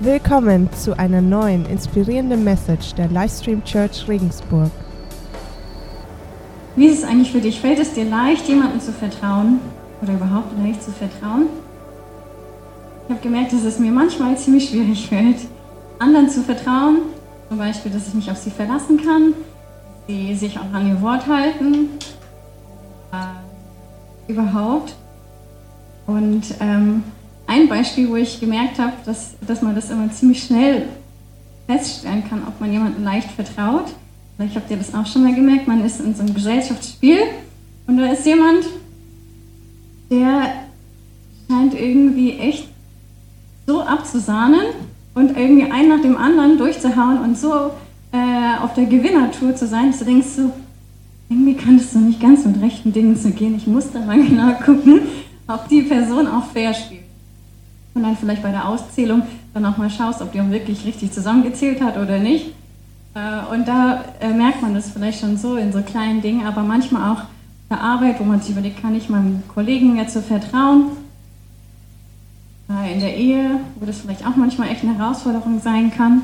Willkommen 0.00 0.68
zu 0.72 0.98
einer 0.98 1.20
neuen 1.20 1.66
inspirierenden 1.66 2.42
Message 2.42 2.94
der 2.94 3.06
Livestream 3.06 3.62
Church 3.62 4.08
Regensburg. 4.08 4.72
Wie 6.74 6.86
ist 6.86 6.98
es 6.98 7.04
eigentlich 7.04 7.30
für 7.30 7.40
dich? 7.40 7.60
Fällt 7.60 7.78
es 7.78 7.94
dir 7.94 8.04
leicht, 8.04 8.48
jemandem 8.48 8.80
zu 8.80 8.90
vertrauen 8.90 9.60
oder 10.02 10.14
überhaupt 10.14 10.58
leicht 10.58 10.82
zu 10.82 10.90
vertrauen? 10.90 11.46
Ich 13.04 13.14
habe 13.14 13.22
gemerkt, 13.22 13.52
dass 13.52 13.62
es 13.62 13.78
mir 13.78 13.92
manchmal 13.92 14.36
ziemlich 14.36 14.68
schwierig 14.68 15.08
fällt, 15.08 15.36
anderen 16.00 16.28
zu 16.28 16.42
vertrauen. 16.42 16.98
Zum 17.48 17.58
Beispiel, 17.58 17.92
dass 17.92 18.08
ich 18.08 18.14
mich 18.14 18.28
auf 18.28 18.38
sie 18.38 18.50
verlassen 18.50 19.00
kann, 19.00 19.32
sie 20.08 20.34
sich 20.34 20.58
auch 20.58 20.72
an 20.72 20.88
ihr 20.88 21.00
Wort 21.02 21.28
halten. 21.28 21.90
Äh, 23.12 24.32
überhaupt. 24.32 24.96
Und 26.08 26.42
ähm, 26.58 27.04
ein 27.54 27.68
Beispiel, 27.68 28.08
wo 28.08 28.16
ich 28.16 28.40
gemerkt 28.40 28.78
habe, 28.78 28.92
dass, 29.04 29.34
dass 29.46 29.62
man 29.62 29.74
das 29.74 29.90
immer 29.90 30.10
ziemlich 30.10 30.42
schnell 30.42 30.88
feststellen 31.66 32.28
kann, 32.28 32.42
ob 32.46 32.60
man 32.60 32.72
jemandem 32.72 33.04
leicht 33.04 33.30
vertraut. 33.30 33.86
Vielleicht 34.36 34.56
habt 34.56 34.70
ihr 34.70 34.76
das 34.76 34.92
auch 34.94 35.06
schon 35.06 35.22
mal 35.22 35.34
gemerkt, 35.34 35.68
man 35.68 35.84
ist 35.84 36.00
in 36.00 36.14
so 36.14 36.22
einem 36.22 36.34
Gesellschaftsspiel 36.34 37.18
und 37.86 37.98
da 37.98 38.06
ist 38.06 38.26
jemand, 38.26 38.64
der 40.10 40.52
scheint 41.48 41.74
irgendwie 41.74 42.38
echt 42.38 42.68
so 43.66 43.82
abzusahnen 43.82 44.66
und 45.14 45.36
irgendwie 45.36 45.70
einen 45.70 45.88
nach 45.88 46.02
dem 46.02 46.16
anderen 46.16 46.58
durchzuhauen 46.58 47.18
und 47.18 47.38
so 47.38 47.70
äh, 48.12 48.58
auf 48.60 48.74
der 48.74 48.86
Gewinnertour 48.86 49.54
zu 49.54 49.66
sein, 49.66 49.90
dass 49.90 50.00
du 50.00 50.04
denkst 50.06 50.26
so, 50.36 50.50
irgendwie 51.28 51.54
kann 51.54 51.78
das 51.78 51.92
so 51.92 52.00
nicht 52.00 52.20
ganz 52.20 52.44
mit 52.44 52.60
rechten 52.60 52.92
Dingen 52.92 53.16
zu 53.16 53.30
gehen. 53.30 53.56
Ich 53.56 53.66
muss 53.66 53.92
da 53.92 54.00
mal 54.00 54.20
genau 54.26 54.52
gucken, 54.54 55.02
ob 55.46 55.68
die 55.68 55.82
Person 55.82 56.26
auch 56.26 56.46
fair 56.46 56.74
spielt. 56.74 57.04
Und 57.94 58.02
dann 58.02 58.16
vielleicht 58.16 58.42
bei 58.42 58.50
der 58.50 58.68
Auszählung 58.68 59.22
dann 59.52 59.62
mal 59.62 59.90
schaust, 59.90 60.20
ob 60.20 60.32
die 60.32 60.40
auch 60.40 60.50
wirklich 60.50 60.84
richtig 60.84 61.12
zusammengezählt 61.12 61.80
hat 61.80 61.96
oder 61.96 62.18
nicht. 62.18 62.46
Äh, 63.14 63.54
und 63.54 63.68
da 63.68 64.04
äh, 64.20 64.32
merkt 64.32 64.62
man 64.62 64.74
das 64.74 64.90
vielleicht 64.90 65.20
schon 65.20 65.36
so 65.36 65.56
in 65.56 65.72
so 65.72 65.80
kleinen 65.82 66.20
Dingen, 66.20 66.46
aber 66.46 66.62
manchmal 66.62 67.12
auch 67.12 67.22
der 67.70 67.80
Arbeit, 67.80 68.18
wo 68.20 68.24
man 68.24 68.40
sich 68.40 68.50
überlegt, 68.50 68.82
kann 68.82 68.94
ich 68.94 69.08
meinem 69.08 69.42
Kollegen 69.48 69.96
jetzt 69.96 70.14
so 70.14 70.20
vertrauen? 70.20 70.92
In 72.92 73.00
der 73.00 73.14
Ehe, 73.16 73.60
wo 73.76 73.84
das 73.84 74.00
vielleicht 74.00 74.26
auch 74.26 74.36
manchmal 74.36 74.68
echt 74.68 74.82
eine 74.82 74.96
Herausforderung 74.96 75.60
sein 75.60 75.90
kann. 75.90 76.22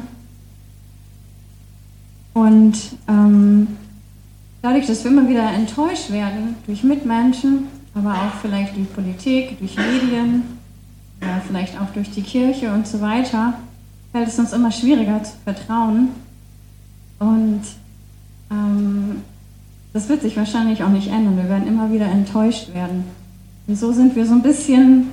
Und 2.32 2.74
ähm, 3.06 3.66
dadurch, 4.62 4.86
dass 4.86 5.04
wir 5.04 5.10
immer 5.10 5.28
wieder 5.28 5.52
enttäuscht 5.52 6.10
werden 6.10 6.56
durch 6.66 6.82
Mitmenschen, 6.82 7.66
aber 7.94 8.14
auch 8.14 8.34
vielleicht 8.40 8.74
durch 8.74 8.92
Politik, 8.92 9.58
durch 9.58 9.76
Medien, 9.76 10.42
ja, 11.22 11.40
vielleicht 11.46 11.80
auch 11.80 11.90
durch 11.92 12.10
die 12.10 12.22
Kirche 12.22 12.72
und 12.72 12.86
so 12.86 13.00
weiter, 13.00 13.54
fällt 14.12 14.28
es 14.28 14.38
uns 14.38 14.52
immer 14.52 14.72
schwieriger 14.72 15.22
zu 15.22 15.32
vertrauen. 15.44 16.08
Und 17.18 17.62
ähm, 18.50 19.22
das 19.92 20.08
wird 20.08 20.22
sich 20.22 20.36
wahrscheinlich 20.36 20.82
auch 20.82 20.88
nicht 20.88 21.08
ändern. 21.08 21.36
Wir 21.36 21.48
werden 21.48 21.68
immer 21.68 21.92
wieder 21.92 22.06
enttäuscht 22.06 22.72
werden. 22.74 23.04
Und 23.66 23.76
so 23.76 23.92
sind 23.92 24.16
wir 24.16 24.26
so 24.26 24.32
ein 24.32 24.42
bisschen 24.42 25.08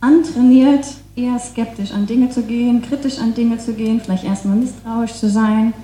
antrainiert, 0.00 0.86
eher 1.16 1.38
skeptisch 1.38 1.92
an 1.92 2.06
Dinge 2.06 2.30
zu 2.30 2.42
gehen, 2.42 2.82
kritisch 2.82 3.18
an 3.18 3.34
Dinge 3.34 3.58
zu 3.58 3.74
gehen, 3.74 4.00
vielleicht 4.00 4.24
erstmal 4.24 4.56
misstrauisch 4.56 5.14
zu 5.14 5.28
sein, 5.28 5.74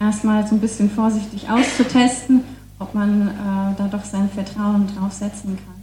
erstmal 0.00 0.46
so 0.46 0.54
ein 0.54 0.60
bisschen 0.60 0.90
vorsichtig 0.90 1.50
auszutesten, 1.50 2.42
ob 2.78 2.94
man 2.94 3.28
äh, 3.28 3.32
da 3.76 3.88
doch 3.90 4.04
sein 4.04 4.28
Vertrauen 4.30 4.86
drauf 4.86 5.12
setzen 5.12 5.56
kann. 5.56 5.73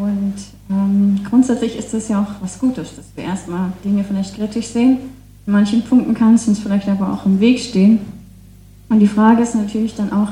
Und 0.00 0.34
ähm, 0.70 1.20
grundsätzlich 1.28 1.76
ist 1.76 1.92
es 1.92 2.08
ja 2.08 2.22
auch 2.22 2.42
was 2.42 2.58
Gutes, 2.58 2.96
dass 2.96 3.04
wir 3.14 3.24
erstmal 3.24 3.72
Dinge 3.84 4.02
vielleicht 4.02 4.34
kritisch 4.34 4.68
sehen. 4.68 4.98
In 5.46 5.52
manchen 5.52 5.82
Punkten 5.82 6.14
kann 6.14 6.34
es 6.34 6.48
uns 6.48 6.58
vielleicht 6.58 6.88
aber 6.88 7.12
auch 7.12 7.26
im 7.26 7.38
Weg 7.38 7.58
stehen. 7.58 7.98
Und 8.88 9.00
die 9.00 9.06
Frage 9.06 9.42
ist 9.42 9.54
natürlich 9.54 9.94
dann 9.94 10.10
auch, 10.10 10.30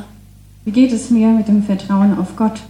wie 0.65 0.71
geht 0.71 0.93
es 0.93 1.11
mir 1.11 1.29
mit 1.29 1.49
dem 1.49 1.63
Vertrauen 1.63 2.17
auf 2.17 2.35
Gott? 2.35 2.61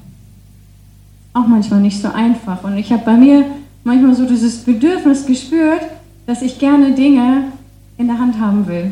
Auch 1.34 1.46
manchmal 1.46 1.80
nicht 1.80 2.02
so 2.02 2.08
einfach. 2.08 2.64
Und 2.64 2.76
ich 2.76 2.92
habe 2.92 3.04
bei 3.04 3.16
mir 3.16 3.44
manchmal 3.84 4.16
so 4.16 4.26
dieses 4.26 4.58
Bedürfnis 4.64 5.24
gespürt, 5.24 5.82
dass 6.26 6.42
ich 6.42 6.58
gerne 6.58 6.92
Dinge 6.92 7.52
in 7.96 8.08
der 8.08 8.18
Hand 8.18 8.40
haben 8.40 8.66
will. 8.66 8.90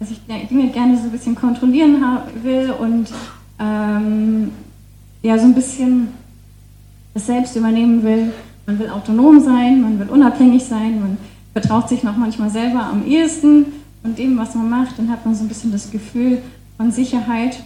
Dass 0.00 0.10
ich 0.10 0.20
Dinge 0.26 0.70
gerne 0.70 0.96
so 0.96 1.04
ein 1.04 1.12
bisschen 1.12 1.36
kontrollieren 1.36 2.02
will 2.42 2.72
und 2.80 3.06
ähm, 3.60 4.50
ja, 5.22 5.38
so 5.38 5.44
ein 5.44 5.54
bisschen 5.54 6.08
das 7.14 7.26
selbst 7.26 7.56
übernehmen 7.56 8.02
will. 8.02 8.32
Man 8.66 8.78
will 8.78 8.88
autonom 8.88 9.40
sein, 9.40 9.82
man 9.82 9.98
will 9.98 10.08
unabhängig 10.08 10.64
sein, 10.64 11.00
man 11.00 11.16
vertraut 11.52 11.88
sich 11.88 12.02
noch 12.02 12.16
manchmal 12.16 12.50
selber 12.50 12.84
am 12.84 13.06
ehesten 13.06 13.66
und 14.02 14.18
dem, 14.18 14.38
was 14.38 14.54
man 14.54 14.68
macht, 14.68 14.98
dann 14.98 15.10
hat 15.10 15.24
man 15.24 15.34
so 15.34 15.44
ein 15.44 15.48
bisschen 15.48 15.72
das 15.72 15.90
Gefühl 15.90 16.38
von 16.76 16.90
Sicherheit. 16.90 17.62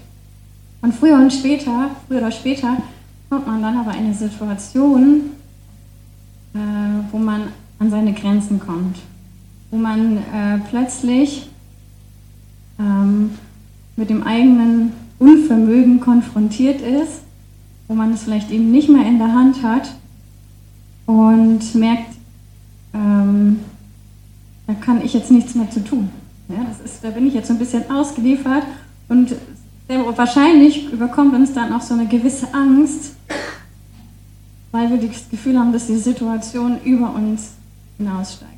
Und 0.83 0.95
früher 0.95 1.17
und 1.17 1.33
später, 1.33 1.91
früher 2.07 2.19
oder 2.19 2.31
später, 2.31 2.77
kommt 3.31 3.47
man 3.47 3.63
dann 3.63 3.79
aber 3.79 3.93
in 3.93 4.07
eine 4.07 4.15
Situation, 4.15 5.31
äh, 6.55 6.59
wo 7.11 7.19
man 7.19 7.49
an 7.79 7.91
seine 7.91 8.13
Grenzen 8.13 8.61
kommt, 8.61 8.99
wo 9.71 9.77
man 9.77 10.19
äh, 10.19 10.59
plötzlich 10.71 11.49
ähm, 12.79 13.31
mit 13.97 14.11
dem 14.11 14.23
eigenen 14.23 14.93
Unvermögen 15.19 16.01
konfrontiert 16.01 16.81
ist, 16.81 17.23
wo 17.89 17.95
man 17.95 18.13
es 18.13 18.25
vielleicht 18.25 18.51
eben 18.51 18.71
nicht 18.71 18.89
mehr 18.89 19.07
in 19.07 19.19
der 19.19 19.33
Hand 19.33 19.63
hat 19.63 19.93
und 21.07 21.75
merkt, 21.75 22.15
ähm, 22.95 23.61
da 24.67 24.75
kann 24.75 25.05
ich 25.05 25.15
jetzt 25.15 25.31
nichts 25.31 25.55
mehr 25.55 25.71
zu 25.71 25.85
tun. 25.85 26.11
Ja, 26.49 26.65
das 26.65 26.81
ist, 26.81 27.03
da 27.03 27.11
bin 27.11 27.27
ich 27.27 27.35
jetzt 27.35 27.49
so 27.49 27.55
ein 27.55 27.59
bisschen 27.59 27.91
ausgeliefert 27.91 28.65
und 29.09 29.35
wahrscheinlich 29.89 30.93
überkommt 30.93 31.35
uns 31.35 31.53
dann 31.53 31.73
auch 31.73 31.81
so 31.81 31.95
eine 31.95 32.07
gewisse 32.07 32.53
Angst, 32.53 33.15
weil 34.73 34.91
wir 34.91 35.09
das 35.09 35.29
Gefühl 35.31 35.59
haben, 35.59 35.73
dass 35.73 35.87
die 35.87 35.97
Situation 35.97 36.79
über 36.85 37.15
uns 37.15 37.53
hinaussteigt. 37.99 38.53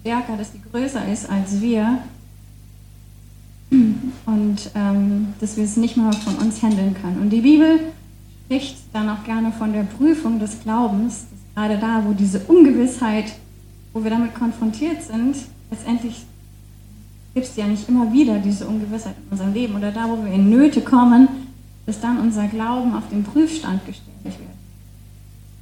Stärker, 0.00 0.36
dass 0.36 0.52
die 0.52 0.62
größer 0.70 1.06
ist 1.12 1.28
als 1.28 1.60
wir 1.60 1.98
und 4.26 4.70
ähm, 4.74 5.28
dass 5.40 5.56
wir 5.56 5.64
es 5.64 5.76
nicht 5.76 5.96
mehr 5.96 6.12
von 6.12 6.36
uns 6.36 6.62
handeln 6.62 6.94
können. 7.00 7.20
Und 7.20 7.30
die 7.30 7.42
Bibel 7.42 7.80
spricht 8.50 8.78
dann 8.92 9.08
auch 9.08 9.22
gerne 9.22 9.52
von 9.52 9.72
der 9.72 9.84
Prüfung 9.84 10.40
des 10.40 10.60
Glaubens, 10.64 11.26
gerade 11.54 11.78
da, 11.78 12.02
wo 12.04 12.12
diese 12.12 12.40
Ungewissheit, 12.48 13.26
wo 13.92 14.02
wir 14.02 14.10
damit 14.10 14.34
konfrontiert 14.34 15.04
sind, 15.04 15.36
letztendlich 15.70 16.24
gibt 17.32 17.46
es 17.46 17.54
ja 17.54 17.68
nicht 17.68 17.88
immer 17.88 18.12
wieder 18.12 18.38
diese 18.38 18.66
Ungewissheit 18.66 19.14
in 19.24 19.30
unserem 19.30 19.54
Leben 19.54 19.76
oder 19.76 19.92
da, 19.92 20.08
wo 20.08 20.24
wir 20.24 20.32
in 20.32 20.50
Nöte 20.50 20.80
kommen, 20.80 21.28
dass 21.86 22.00
dann 22.00 22.18
unser 22.18 22.48
Glauben 22.48 22.92
auf 22.96 23.08
den 23.08 23.22
Prüfstand 23.22 23.86
gestellt 23.86 24.08
wird. 24.24 24.34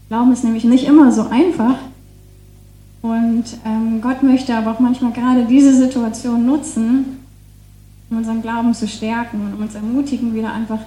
Glauben 0.08 0.32
ist 0.32 0.44
nämlich 0.44 0.64
nicht 0.64 0.86
immer 0.86 1.12
so 1.12 1.28
einfach 1.28 1.76
und 3.02 3.44
ähm, 3.66 4.00
Gott 4.00 4.22
möchte 4.22 4.54
aber 4.56 4.70
auch 4.72 4.80
manchmal 4.80 5.12
gerade 5.12 5.44
diese 5.44 5.74
Situation 5.76 6.46
nutzen, 6.46 7.18
um 8.08 8.16
unseren 8.16 8.40
Glauben 8.40 8.72
zu 8.72 8.88
stärken 8.88 9.42
und 9.42 9.52
um 9.52 9.60
uns 9.60 9.74
ermutigen, 9.74 10.34
wieder 10.34 10.54
einfach 10.54 10.80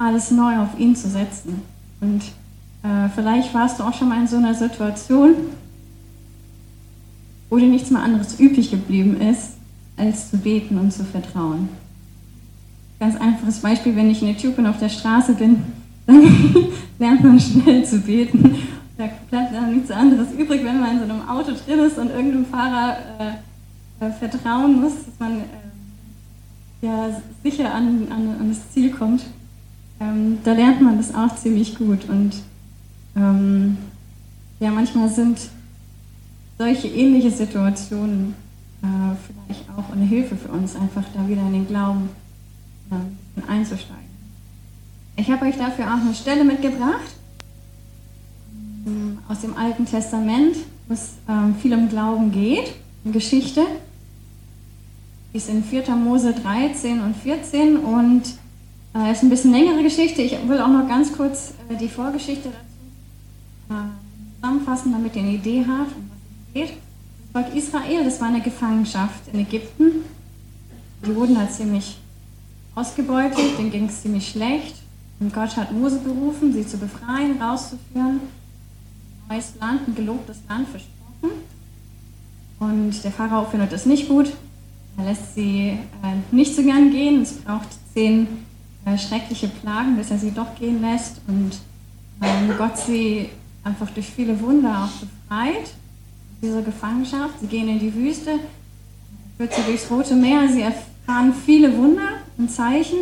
alles 0.00 0.30
neu 0.30 0.58
auf 0.58 0.78
ihn 0.78 0.96
zu 0.96 1.08
setzen. 1.08 1.62
Und 2.00 2.22
äh, 2.82 3.08
vielleicht 3.14 3.52
warst 3.54 3.78
du 3.78 3.84
auch 3.84 3.94
schon 3.94 4.08
mal 4.08 4.20
in 4.20 4.26
so 4.26 4.36
einer 4.36 4.54
Situation, 4.54 5.34
wo 7.50 7.58
dir 7.58 7.68
nichts 7.68 7.90
mehr 7.90 8.02
anderes 8.02 8.40
übrig 8.40 8.70
geblieben 8.70 9.20
ist, 9.20 9.52
als 9.96 10.30
zu 10.30 10.38
beten 10.38 10.78
und 10.78 10.92
zu 10.92 11.04
vertrauen. 11.04 11.68
Ganz 12.98 13.16
einfaches 13.16 13.60
Beispiel, 13.60 13.94
wenn 13.96 14.10
ich 14.10 14.22
in 14.22 14.28
Äthiopien 14.28 14.66
auf 14.66 14.78
der 14.78 14.88
Straße 14.88 15.34
bin, 15.34 15.62
dann 16.06 16.24
lernt 16.98 17.22
man 17.22 17.38
schnell 17.38 17.84
zu 17.84 18.00
beten. 18.00 18.56
Da 18.96 19.08
bleibt 19.30 19.54
dann 19.54 19.74
nichts 19.74 19.90
anderes 19.90 20.32
übrig, 20.32 20.64
wenn 20.64 20.80
man 20.80 20.92
in 20.92 20.98
so 20.98 21.04
einem 21.04 21.28
Auto 21.28 21.52
drin 21.52 21.78
ist 21.80 21.98
und 21.98 22.10
irgendeinem 22.10 22.46
Fahrer 22.46 22.96
äh, 23.18 24.06
äh, 24.06 24.10
vertrauen 24.12 24.80
muss, 24.80 24.92
dass 25.04 25.18
man 25.18 25.40
äh, 25.40 26.86
ja, 26.86 27.20
sicher 27.42 27.74
an, 27.74 28.06
an, 28.10 28.36
an, 28.40 28.48
das 28.48 28.72
Ziel 28.72 28.90
kommt. 28.90 29.22
Ähm, 30.00 30.38
da 30.44 30.52
lernt 30.52 30.80
man 30.80 30.96
das 30.96 31.14
auch 31.14 31.36
ziemlich 31.36 31.76
gut. 31.76 32.08
Und 32.08 32.32
ähm, 33.16 33.76
ja, 34.58 34.70
manchmal 34.70 35.08
sind 35.08 35.38
solche 36.58 36.88
ähnliche 36.88 37.30
Situationen 37.30 38.34
äh, 38.82 38.86
vielleicht 39.46 39.68
auch 39.76 39.92
eine 39.92 40.04
Hilfe 40.04 40.36
für 40.36 40.48
uns, 40.48 40.74
einfach 40.74 41.04
da 41.14 41.28
wieder 41.28 41.42
in 41.42 41.52
den 41.52 41.66
Glauben 41.66 42.08
äh, 42.90 43.50
einzusteigen. 43.50 44.00
Ich 45.16 45.30
habe 45.30 45.44
euch 45.44 45.56
dafür 45.56 45.86
auch 45.86 46.00
eine 46.00 46.14
Stelle 46.14 46.44
mitgebracht 46.44 47.14
ähm, 48.86 49.18
aus 49.28 49.40
dem 49.40 49.56
Alten 49.56 49.84
Testament, 49.84 50.56
wo 50.88 50.94
es 50.94 51.14
ähm, 51.28 51.54
viel 51.56 51.74
um 51.74 51.88
Glauben 51.88 52.32
geht, 52.32 52.72
eine 53.04 53.12
Geschichte. 53.12 53.66
Die 55.32 55.36
ist 55.36 55.48
in 55.48 55.62
4. 55.62 55.94
Mose 55.94 56.32
13 56.32 57.00
und 57.00 57.16
14 57.16 57.76
und 57.76 58.22
äh, 58.94 59.12
ist 59.12 59.22
ein 59.22 59.30
bisschen 59.30 59.52
längere 59.52 59.82
Geschichte. 59.82 60.22
Ich 60.22 60.36
will 60.48 60.60
auch 60.60 60.68
noch 60.68 60.88
ganz 60.88 61.12
kurz 61.12 61.54
äh, 61.68 61.76
die 61.76 61.88
Vorgeschichte 61.88 62.48
dazu 62.48 63.80
äh, 63.80 64.40
zusammenfassen, 64.40 64.92
damit 64.92 65.14
ihr 65.16 65.22
eine 65.22 65.32
Idee 65.32 65.64
habt, 65.66 65.94
um 65.96 66.10
was 66.10 66.18
es 66.18 66.54
geht 66.54 66.78
Das 67.32 67.42
Volk 67.44 67.54
Israel, 67.54 68.04
das 68.04 68.20
war 68.20 68.28
eine 68.28 68.40
Gefangenschaft 68.40 69.28
in 69.32 69.40
Ägypten. 69.40 70.04
Die 71.06 71.14
wurden 71.14 71.34
da 71.34 71.48
ziemlich 71.48 71.98
ausgebeutet, 72.74 73.58
denen 73.58 73.70
ging 73.70 73.86
es 73.86 74.02
ziemlich 74.02 74.28
schlecht. 74.28 74.76
Und 75.18 75.32
Gott 75.34 75.56
hat 75.56 75.72
Mose 75.72 75.98
berufen, 75.98 76.52
sie 76.52 76.66
zu 76.66 76.78
befreien, 76.78 77.40
rauszuführen. 77.40 78.20
Ein 79.28 79.36
neues 79.36 79.52
Land, 79.60 79.88
ein 79.88 79.94
gelobtes 79.94 80.38
Land 80.48 80.68
versprochen. 80.68 81.42
Und 82.58 83.04
der 83.04 83.10
Pharao 83.10 83.44
findet 83.44 83.72
das 83.72 83.86
nicht 83.86 84.08
gut. 84.08 84.32
Er 84.96 85.04
lässt 85.04 85.34
sie 85.34 85.78
äh, 86.02 86.34
nicht 86.34 86.54
so 86.54 86.62
gern 86.62 86.90
gehen. 86.90 87.22
Es 87.22 87.34
braucht 87.34 87.68
zehn 87.94 88.26
äh, 88.84 88.96
schreckliche 88.96 89.48
Plagen, 89.48 89.96
bis 89.96 90.10
er 90.10 90.18
sie 90.18 90.30
doch 90.30 90.54
gehen 90.54 90.80
lässt. 90.80 91.20
Und 91.26 91.52
ähm, 92.22 92.54
Gott 92.56 92.78
sie 92.78 93.30
einfach 93.64 93.90
durch 93.90 94.06
viele 94.06 94.40
Wunder 94.40 94.84
auch 94.84 95.06
befreit, 95.06 95.72
dieser 96.42 96.62
Gefangenschaft. 96.62 97.40
Sie 97.40 97.46
gehen 97.46 97.68
in 97.68 97.78
die 97.78 97.94
Wüste, 97.94 98.38
führt 99.36 99.54
sie 99.54 99.62
durchs 99.62 99.90
Rote 99.90 100.14
Meer. 100.14 100.48
Sie 100.48 100.62
erfahren 100.62 101.34
viele 101.34 101.76
Wunder 101.76 102.08
und 102.38 102.50
Zeichen. 102.50 102.98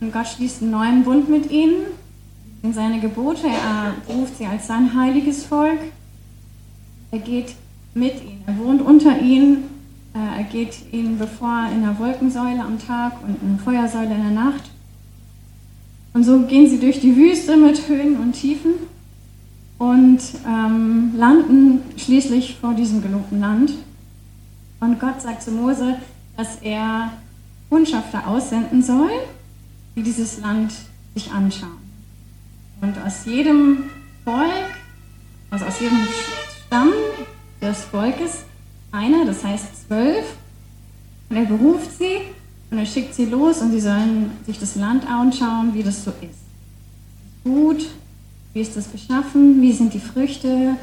Und 0.00 0.12
Gott 0.12 0.26
schließt 0.26 0.62
einen 0.62 0.70
neuen 0.70 1.04
Bund 1.04 1.28
mit 1.28 1.50
ihnen 1.50 1.86
in 2.62 2.72
seine 2.72 3.00
Gebote. 3.00 3.46
Er 3.46 3.94
ruft 4.14 4.38
sie 4.38 4.46
als 4.46 4.66
sein 4.66 4.94
heiliges 4.94 5.44
Volk. 5.44 5.80
Er 7.10 7.18
geht 7.18 7.54
mit 7.94 8.22
ihnen, 8.22 8.42
er 8.46 8.56
wohnt 8.58 8.82
unter 8.82 9.18
ihnen. 9.18 9.64
Äh, 10.14 10.38
er 10.38 10.44
geht 10.44 10.92
ihnen 10.92 11.18
bevor 11.18 11.68
in 11.72 11.82
der 11.82 11.98
Wolkensäule 11.98 12.62
am 12.62 12.78
Tag 12.78 13.22
und 13.22 13.40
in 13.42 13.56
der 13.56 13.64
Feuersäule 13.64 14.14
in 14.14 14.22
der 14.22 14.44
Nacht. 14.44 14.69
Und 16.12 16.24
so 16.24 16.40
gehen 16.40 16.68
sie 16.68 16.80
durch 16.80 17.00
die 17.00 17.16
Wüste 17.16 17.56
mit 17.56 17.88
Höhen 17.88 18.16
und 18.16 18.32
Tiefen 18.32 18.72
und 19.78 20.20
ähm, 20.46 21.12
landen 21.16 21.82
schließlich 21.96 22.56
vor 22.60 22.74
diesem 22.74 23.00
gelobten 23.00 23.40
Land. 23.40 23.72
Und 24.80 24.98
Gott 24.98 25.22
sagt 25.22 25.42
zu 25.42 25.52
Mose, 25.52 25.96
dass 26.36 26.56
er 26.62 27.12
Kundschafter 27.68 28.26
aussenden 28.26 28.82
soll, 28.82 29.10
die 29.94 30.02
dieses 30.02 30.40
Land 30.40 30.72
sich 31.14 31.30
anschauen. 31.30 31.78
Und 32.80 32.94
aus 33.04 33.24
jedem 33.26 33.84
Volk, 34.24 34.50
also 35.50 35.64
aus 35.66 35.80
jedem 35.80 35.98
Stamm 36.66 36.92
des 37.62 37.84
Volkes, 37.84 38.44
einer, 38.90 39.24
das 39.24 39.44
heißt 39.44 39.86
zwölf, 39.86 40.24
und 41.28 41.36
er 41.36 41.44
beruft 41.44 41.96
sie 41.96 42.18
und 42.70 42.78
er 42.78 42.86
schickt 42.86 43.14
sie 43.14 43.26
los 43.26 43.60
und 43.60 43.72
sie 43.72 43.80
sollen 43.80 44.30
sich 44.46 44.58
das 44.58 44.76
Land 44.76 45.08
anschauen, 45.08 45.74
wie 45.74 45.82
das 45.82 46.04
so 46.04 46.10
ist. 46.10 46.40
Gut, 47.42 47.86
wie 48.52 48.60
ist 48.60 48.76
das 48.76 48.86
beschaffen, 48.86 49.60
wie 49.60 49.72
sind 49.72 49.92
die 49.92 50.00
Früchte, 50.00 50.76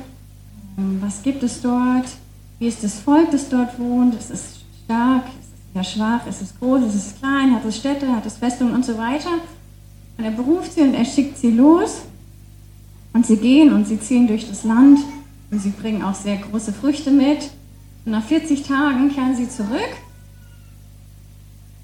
ähm, 0.77 0.97
was 1.01 1.23
gibt 1.23 1.43
es 1.43 1.61
dort, 1.61 2.07
wie 2.59 2.67
ist 2.67 2.83
das 2.83 2.99
Volk, 2.99 3.31
das 3.31 3.49
dort 3.49 3.79
wohnt, 3.79 4.15
ist 4.15 4.31
es 4.31 4.59
stark, 4.83 5.25
ist 5.27 5.49
es 5.53 5.75
eher 5.75 5.83
schwach, 5.83 6.27
ist 6.27 6.41
es 6.41 6.57
groß, 6.59 6.83
ist 6.83 6.95
es 6.95 7.19
klein, 7.19 7.55
hat 7.55 7.63
es 7.63 7.77
Städte, 7.77 8.11
hat 8.11 8.25
es 8.25 8.37
Festungen 8.37 8.73
und 8.73 8.83
so 8.83 8.97
weiter. 8.97 9.29
Und 10.17 10.23
er 10.23 10.31
beruft 10.31 10.73
sie 10.73 10.81
und 10.81 10.95
er 10.95 11.05
schickt 11.05 11.37
sie 11.37 11.51
los 11.51 12.01
und 13.13 13.25
sie 13.25 13.37
gehen 13.37 13.71
und 13.71 13.87
sie 13.87 13.99
ziehen 13.99 14.27
durch 14.27 14.49
das 14.49 14.63
Land 14.63 14.99
und 15.51 15.61
sie 15.61 15.69
bringen 15.69 16.01
auch 16.01 16.15
sehr 16.15 16.37
große 16.37 16.73
Früchte 16.73 17.11
mit. 17.11 17.51
Und 18.05 18.13
nach 18.13 18.23
40 18.23 18.63
Tagen 18.63 19.13
kehren 19.13 19.35
sie 19.35 19.47
zurück 19.47 20.06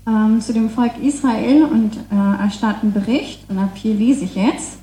ähm, 0.08 0.42
zu 0.42 0.54
dem 0.54 0.70
Volk 0.70 0.92
Israel 1.02 1.64
und 1.64 1.98
äh, 2.12 2.42
erstatten 2.42 2.92
Bericht. 2.92 3.50
Und 3.50 3.58
ab 3.58 3.72
hier 3.76 3.94
lese 3.94 4.26
ich 4.26 4.36
jetzt. 4.36 4.78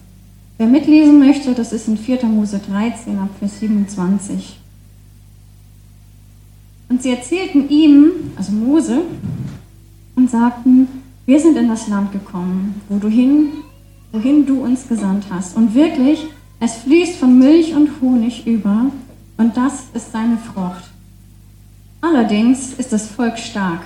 Wer 0.58 0.66
mitlesen 0.66 1.18
möchte, 1.18 1.54
das 1.54 1.72
ist 1.72 1.88
in 1.88 1.96
4. 1.96 2.26
Mose 2.26 2.60
13 2.70 3.18
ab 3.18 3.30
Vers 3.38 3.60
27. 3.60 4.58
Und 6.88 7.02
sie 7.02 7.10
erzählten 7.10 7.68
ihm, 7.68 8.10
also 8.36 8.52
Mose, 8.52 9.02
und 10.16 10.30
sagten, 10.30 10.88
wir 11.24 11.40
sind 11.40 11.56
in 11.56 11.68
das 11.68 11.88
Land 11.88 12.12
gekommen, 12.12 12.80
wo 12.88 12.98
du 12.98 13.08
hin, 13.08 13.48
wohin 14.12 14.44
du 14.44 14.62
uns 14.62 14.88
gesandt 14.88 15.26
hast. 15.30 15.56
Und 15.56 15.74
wirklich, 15.74 16.26
es 16.58 16.74
fließt 16.74 17.16
von 17.16 17.38
Milch 17.38 17.74
und 17.74 18.00
Honig 18.02 18.46
über, 18.46 18.86
und 19.38 19.56
das 19.56 19.84
ist 19.94 20.12
seine 20.12 20.36
Frucht. 20.36 20.90
Allerdings 22.02 22.74
ist 22.74 22.92
das 22.92 23.06
Volk 23.06 23.38
stark 23.38 23.82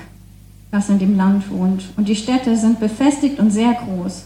das 0.75 0.89
in 0.89 0.99
dem 0.99 1.17
Land 1.17 1.49
wohnt. 1.53 1.85
Und 1.97 2.09
die 2.09 2.17
Städte 2.17 2.57
sind 2.57 2.81
befestigt 2.81 3.39
und 3.39 3.53
sehr 3.53 3.75
groß. 3.75 4.25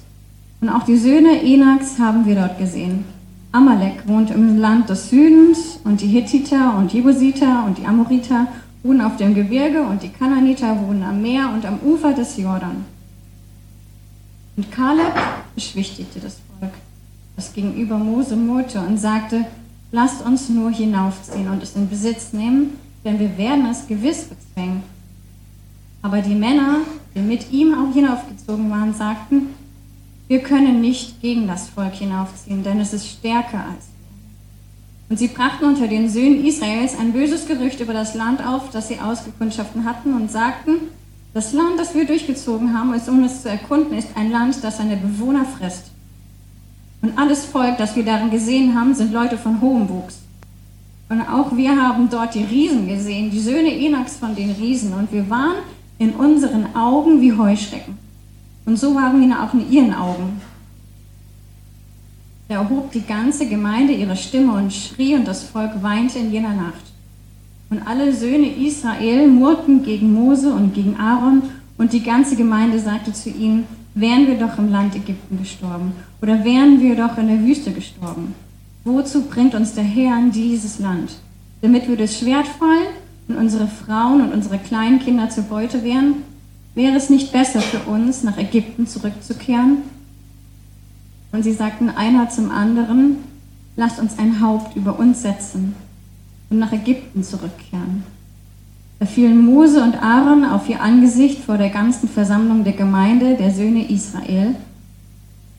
Und 0.63 0.71
auch 0.71 0.83
die 0.83 0.97
Söhne 0.97 1.43
Enaks 1.43 1.99
haben 1.99 2.25
wir 2.25 2.35
dort 2.37 2.59
gesehen. 2.59 3.05
Amalek 3.53 4.09
wohnt 4.09 4.31
im 4.31 4.59
Land 4.59 4.89
des 4.89 5.11
Südens 5.11 5.79
und 5.85 6.01
die 6.01 6.07
Hittiter 6.07 6.75
und 6.79 6.93
Jebusiter 6.93 7.65
und 7.67 7.77
die 7.77 7.85
Amoriter 7.85 8.47
wohnen 8.83 9.03
auf 9.03 9.17
dem 9.17 9.35
Gebirge 9.35 9.83
und 9.83 10.03
die 10.03 10.09
Kananiter 10.09 10.81
wohnen 10.81 11.03
am 11.03 11.21
Meer 11.21 11.51
und 11.53 11.67
am 11.67 11.79
Ufer 11.85 12.15
des 12.15 12.37
Jordan. 12.39 12.85
Und 14.57 14.73
Kaleb 14.73 15.13
beschwichtigte 15.55 16.19
das 16.19 16.39
Volk, 16.59 16.73
das 17.37 17.53
gegenüber 17.53 17.99
Mose 17.99 18.37
murrte 18.37 18.81
und 18.81 18.99
sagte, 18.99 19.45
lasst 19.93 20.25
uns 20.25 20.49
nur 20.49 20.71
hinaufziehen 20.71 21.49
und 21.49 21.63
es 21.63 21.77
in 21.77 21.89
Besitz 21.89 22.33
nehmen, 22.33 22.79
denn 23.05 23.19
wir 23.19 23.37
werden 23.37 23.67
es 23.67 23.87
gewiss 23.87 24.25
bezwängen 24.25 24.83
aber 26.03 26.21
die 26.21 26.35
Männer, 26.35 26.79
die 27.15 27.21
mit 27.21 27.51
ihm 27.51 27.75
auch 27.75 27.93
hinaufgezogen 27.93 28.71
waren, 28.71 28.95
sagten, 28.95 29.49
wir 30.29 30.41
können 30.41 30.81
nicht 30.81 31.21
gegen 31.23 31.47
das 31.47 31.69
Volk 31.69 31.95
hinaufziehen, 31.95 32.63
denn 32.63 32.81
es 32.81 32.93
ist 32.93 33.09
stärker 33.09 33.61
als 33.61 33.87
wir. 33.87 35.11
Und 35.11 35.19
sie 35.19 35.29
brachten 35.29 35.65
unter 35.65 35.89
den 35.89 36.09
Söhnen 36.09 36.45
Israels 36.45 36.99
ein 36.99 37.13
böses 37.13 37.47
Gerücht 37.47 37.81
über 37.81 37.95
das 37.95 38.15
Land 38.15 38.47
auf, 38.47 38.71
das 38.71 38.89
sie 38.89 39.01
ausgekundschaften 39.01 39.85
hatten 39.85 40.13
und 40.13 40.31
sagten, 40.31 40.73
das 41.35 41.53
Land, 41.53 41.79
das 41.79 41.95
wir 41.95 42.07
durchgezogen 42.07 42.77
haben, 42.77 42.93
ist, 42.95 43.09
um 43.09 43.23
es 43.25 43.43
zu 43.43 43.49
erkunden, 43.49 43.97
ist 43.97 44.09
ein 44.17 44.31
Land, 44.31 44.63
das 44.63 44.79
seine 44.79 44.97
Bewohner 44.97 45.45
frisst. 45.45 45.85
Und 47.01 47.17
alles 47.17 47.45
Volk, 47.45 47.79
das 47.79 47.97
wir 47.97 48.05
darin 48.05 48.31
gesehen 48.31 48.75
haben, 48.75 48.95
sind 48.95 49.13
Leute 49.13 49.39
von 49.39 49.61
hohem 49.61 49.89
Wuchs. 49.89 50.19
Und 51.09 51.23
auch 51.23 51.57
wir 51.57 51.75
haben 51.81 52.11
dort 52.11 52.35
die 52.35 52.45
Riesen 52.45 52.87
gesehen, 52.87 53.31
die 53.31 53.41
Söhne 53.41 53.73
Enaks 53.73 54.17
von 54.17 54.35
den 54.35 54.51
Riesen. 54.51 54.93
Und 54.93 55.11
wir 55.13 55.31
waren 55.31 55.57
in 55.99 56.11
unseren 56.13 56.75
Augen 56.77 57.21
wie 57.21 57.33
Heuschrecken. 57.33 57.99
Und 58.65 58.79
so 58.79 58.95
waren 58.95 59.21
wir 59.21 59.43
auch 59.43 59.55
in 59.55 59.71
ihren 59.71 59.95
Augen. 59.95 60.41
Da 62.49 62.57
erhob 62.57 62.93
die 62.93 63.05
ganze 63.05 63.49
Gemeinde 63.49 63.93
ihre 63.93 64.17
Stimme 64.17 64.53
und 64.53 64.73
schrie, 64.73 65.15
und 65.15 65.27
das 65.27 65.45
Volk 65.45 65.83
weinte 65.83 66.19
in 66.19 66.33
jener 66.33 66.55
Nacht. 66.55 66.85
Und 67.71 67.87
alle 67.87 68.15
Söhne 68.15 68.49
Israel 68.49 69.27
murrten 69.27 69.83
gegen 69.83 70.13
Mose 70.13 70.53
und 70.53 70.75
gegen 70.75 70.97
Aaron, 70.97 71.43
und 71.77 71.93
die 71.93 72.03
ganze 72.03 72.37
Gemeinde 72.37 72.79
sagte 72.79 73.13
zu 73.13 73.31
ihnen, 73.31 73.65
wären 73.95 74.27
wir 74.27 74.39
doch 74.39 74.59
im 74.59 74.71
Land 74.71 74.97
Ägypten 74.97 75.39
gestorben, 75.39 75.93
oder 76.23 76.45
wären 76.45 76.81
wir 76.81 76.97
doch 76.97 77.19
in 77.19 77.29
der 77.29 77.41
Wüste 77.45 77.73
gestorben. 77.73 78.35
Wozu 78.85 79.23
bringt 79.23 79.55
uns 79.55 79.75
der 79.75 79.85
Herr 79.85 80.19
in 80.19 80.33
dieses 80.33 80.79
Land? 80.79 81.17
Damit 81.61 81.89
wir 81.89 81.97
das 81.97 82.19
Schwert 82.19 82.47
fallen 82.47 82.89
und 83.29 83.37
unsere 83.37 83.69
Frauen 83.69 84.23
und 84.23 84.33
unsere 84.33 84.59
kleinen 84.59 84.99
Kinder 84.99 85.29
zur 85.29 85.45
Beute 85.45 85.85
wären, 85.85 86.15
wäre 86.75 86.97
es 86.97 87.11
nicht 87.11 87.33
besser 87.33 87.61
für 87.61 87.91
uns, 87.91 88.23
nach 88.23 88.39
Ägypten 88.39 88.87
zurückzukehren? 88.87 89.79
Und 91.31 91.43
sie 91.43 91.53
sagten 91.53 91.91
einer 91.91 92.31
zum 92.31 92.51
anderen, 92.51 93.19
lasst 93.77 94.01
uns 94.01 94.19
ein 94.19 94.41
Haupt 94.41 94.77
über 94.77 94.99
uns 94.99 95.23
setzen 95.23 95.75
und 96.51 96.59
nach 96.59 96.73
Ägypten 96.73 97.23
zurückkehren. 97.23 98.05
Da 98.99 99.07
fielen 99.07 99.45
Mose 99.45 99.83
und 99.83 100.03
Aaron 100.03 100.45
auf 100.45 100.69
ihr 100.69 100.83
Angesicht 100.83 101.45
vor 101.45 101.59
der 101.59 101.71
ganzen 101.71 102.09
Versammlung 102.09 102.65
der 102.65 102.73
Gemeinde 102.73 103.37
der 103.37 103.53
Söhne 103.53 103.89
Israel. 103.89 104.57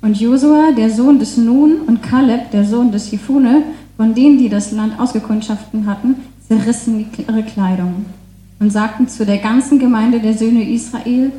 Und 0.02 0.20
Josua, 0.20 0.72
der 0.72 0.90
Sohn 0.90 1.20
des 1.20 1.38
Nun, 1.38 1.82
und 1.88 2.02
Kaleb, 2.02 2.52
der 2.52 2.66
Sohn 2.66 2.92
des 2.92 3.12
Jefune, 3.12 3.64
von 3.96 4.14
denen, 4.14 4.38
die 4.38 4.50
das 4.50 4.72
Land 4.72 5.00
ausgekundschaften 5.00 5.86
hatten, 5.86 6.16
zerrissen 6.50 7.06
ihre 7.16 7.44
Kleidung 7.44 8.08
und 8.60 8.72
sagten 8.72 9.08
zu 9.08 9.26
der 9.26 9.38
ganzen 9.38 9.78
Gemeinde 9.78 10.20
der 10.20 10.36
Söhne 10.36 10.68
Israel, 10.68 11.32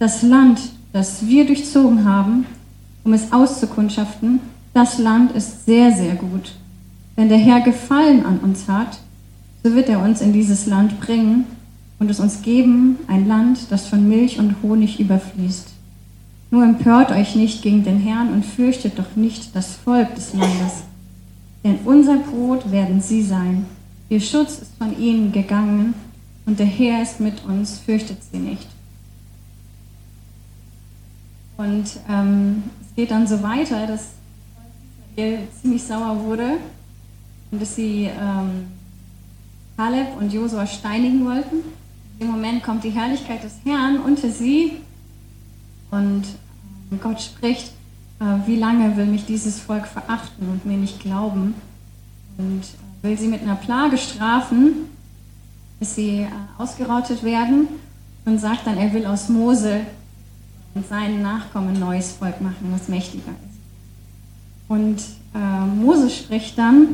das 0.00 0.22
Land, 0.22 0.60
das 0.92 1.26
wir 1.26 1.46
durchzogen 1.46 2.04
haben, 2.04 2.44
um 3.04 3.12
es 3.12 3.32
auszukundschaften, 3.32 4.40
das 4.74 4.98
Land 4.98 5.32
ist 5.32 5.64
sehr, 5.64 5.92
sehr 5.92 6.16
gut. 6.16 6.52
Wenn 7.14 7.28
der 7.28 7.38
Herr 7.38 7.60
Gefallen 7.60 8.26
an 8.26 8.38
uns 8.38 8.68
hat, 8.68 8.98
so 9.62 9.74
wird 9.74 9.88
er 9.88 10.02
uns 10.02 10.20
in 10.20 10.32
dieses 10.32 10.66
Land 10.66 11.00
bringen 11.00 11.44
und 12.00 12.10
es 12.10 12.20
uns 12.20 12.42
geben, 12.42 12.96
ein 13.06 13.28
Land, 13.28 13.70
das 13.70 13.86
von 13.86 14.08
Milch 14.08 14.40
und 14.40 14.56
Honig 14.62 14.98
überfließt. 14.98 15.68
Nur 16.50 16.64
empört 16.64 17.12
euch 17.12 17.36
nicht 17.36 17.62
gegen 17.62 17.84
den 17.84 18.00
Herrn 18.00 18.32
und 18.32 18.44
fürchtet 18.44 18.98
doch 18.98 19.14
nicht 19.14 19.54
das 19.54 19.76
Volk 19.76 20.14
des 20.16 20.34
Landes, 20.34 20.82
denn 21.62 21.78
unser 21.84 22.16
Brot 22.16 22.72
werden 22.72 23.00
sie 23.00 23.22
sein 23.22 23.66
Ihr 24.10 24.20
Schutz 24.20 24.58
ist 24.58 24.74
von 24.78 24.98
ihnen 24.98 25.32
gegangen 25.32 25.94
und 26.46 26.58
der 26.58 26.66
Herr 26.66 27.02
ist 27.02 27.20
mit 27.20 27.44
uns, 27.44 27.78
fürchtet 27.78 28.18
sie 28.24 28.38
nicht. 28.38 28.66
Und 31.58 31.84
ähm, 32.08 32.62
es 32.80 32.94
geht 32.94 33.10
dann 33.10 33.26
so 33.26 33.42
weiter, 33.42 33.86
dass 33.86 34.12
Israel 35.18 35.38
ziemlich 35.60 35.82
sauer 35.82 36.24
wurde 36.24 36.58
und 37.50 37.60
dass 37.60 37.74
sie 37.74 38.04
ähm, 38.04 38.68
Kaleb 39.76 40.16
und 40.18 40.32
Josua 40.32 40.66
steinigen 40.66 41.24
wollten. 41.24 41.56
Im 42.20 42.28
Moment 42.28 42.62
kommt 42.62 42.84
die 42.84 42.90
Herrlichkeit 42.90 43.42
des 43.42 43.54
Herrn 43.64 43.98
unter 44.00 44.30
sie 44.30 44.72
und 45.90 46.22
ähm, 46.90 47.00
Gott 47.02 47.20
spricht, 47.20 47.72
äh, 48.20 48.46
wie 48.46 48.56
lange 48.56 48.96
will 48.96 49.06
mich 49.06 49.26
dieses 49.26 49.60
Volk 49.60 49.86
verachten 49.86 50.48
und 50.48 50.64
mir 50.64 50.76
nicht 50.76 51.00
glauben 51.00 51.54
und 52.38 52.62
will 53.02 53.18
sie 53.18 53.28
mit 53.28 53.42
einer 53.42 53.56
Plage 53.56 53.98
strafen, 53.98 54.88
bis 55.78 55.94
sie 55.94 56.20
äh, 56.20 56.28
ausgerottet 56.58 57.22
werden 57.22 57.68
und 58.24 58.40
sagt 58.40 58.66
dann, 58.66 58.76
er 58.76 58.92
will 58.92 59.06
aus 59.06 59.28
Mose 59.28 59.80
und 60.74 60.86
seinen 60.86 61.22
Nachkommen 61.22 61.74
ein 61.74 61.80
neues 61.80 62.12
Volk 62.12 62.40
machen, 62.40 62.72
was 62.72 62.88
mächtiger 62.88 63.30
ist. 63.30 63.58
Und 64.68 65.00
äh, 65.34 65.66
Mose 65.66 66.10
spricht 66.10 66.58
dann 66.58 66.86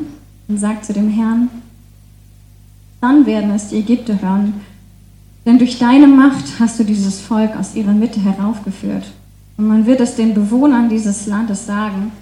und 0.49 0.59
sagt 0.59 0.85
zu 0.85 0.93
dem 0.93 1.11
Herrn, 1.11 1.49
dann 3.01 3.27
werden 3.27 3.51
es 3.51 3.69
die 3.69 3.79
Ägypter 3.79 4.21
hören, 4.21 4.61
denn 5.45 5.59
durch 5.59 5.79
deine 5.79 6.07
Macht 6.07 6.59
hast 6.59 6.79
du 6.79 6.85
dieses 6.85 7.21
Volk 7.21 7.57
aus 7.57 7.75
ihrer 7.75 7.93
Mitte 7.93 8.21
heraufgeführt. 8.21 9.05
Und 9.57 9.69
man 9.69 9.87
wird 9.87 10.01
es 10.01 10.17
den 10.17 10.35
Bewohnern 10.35 10.89
dieses 10.89 11.27
Landes 11.27 11.67
sagen, 11.67 12.13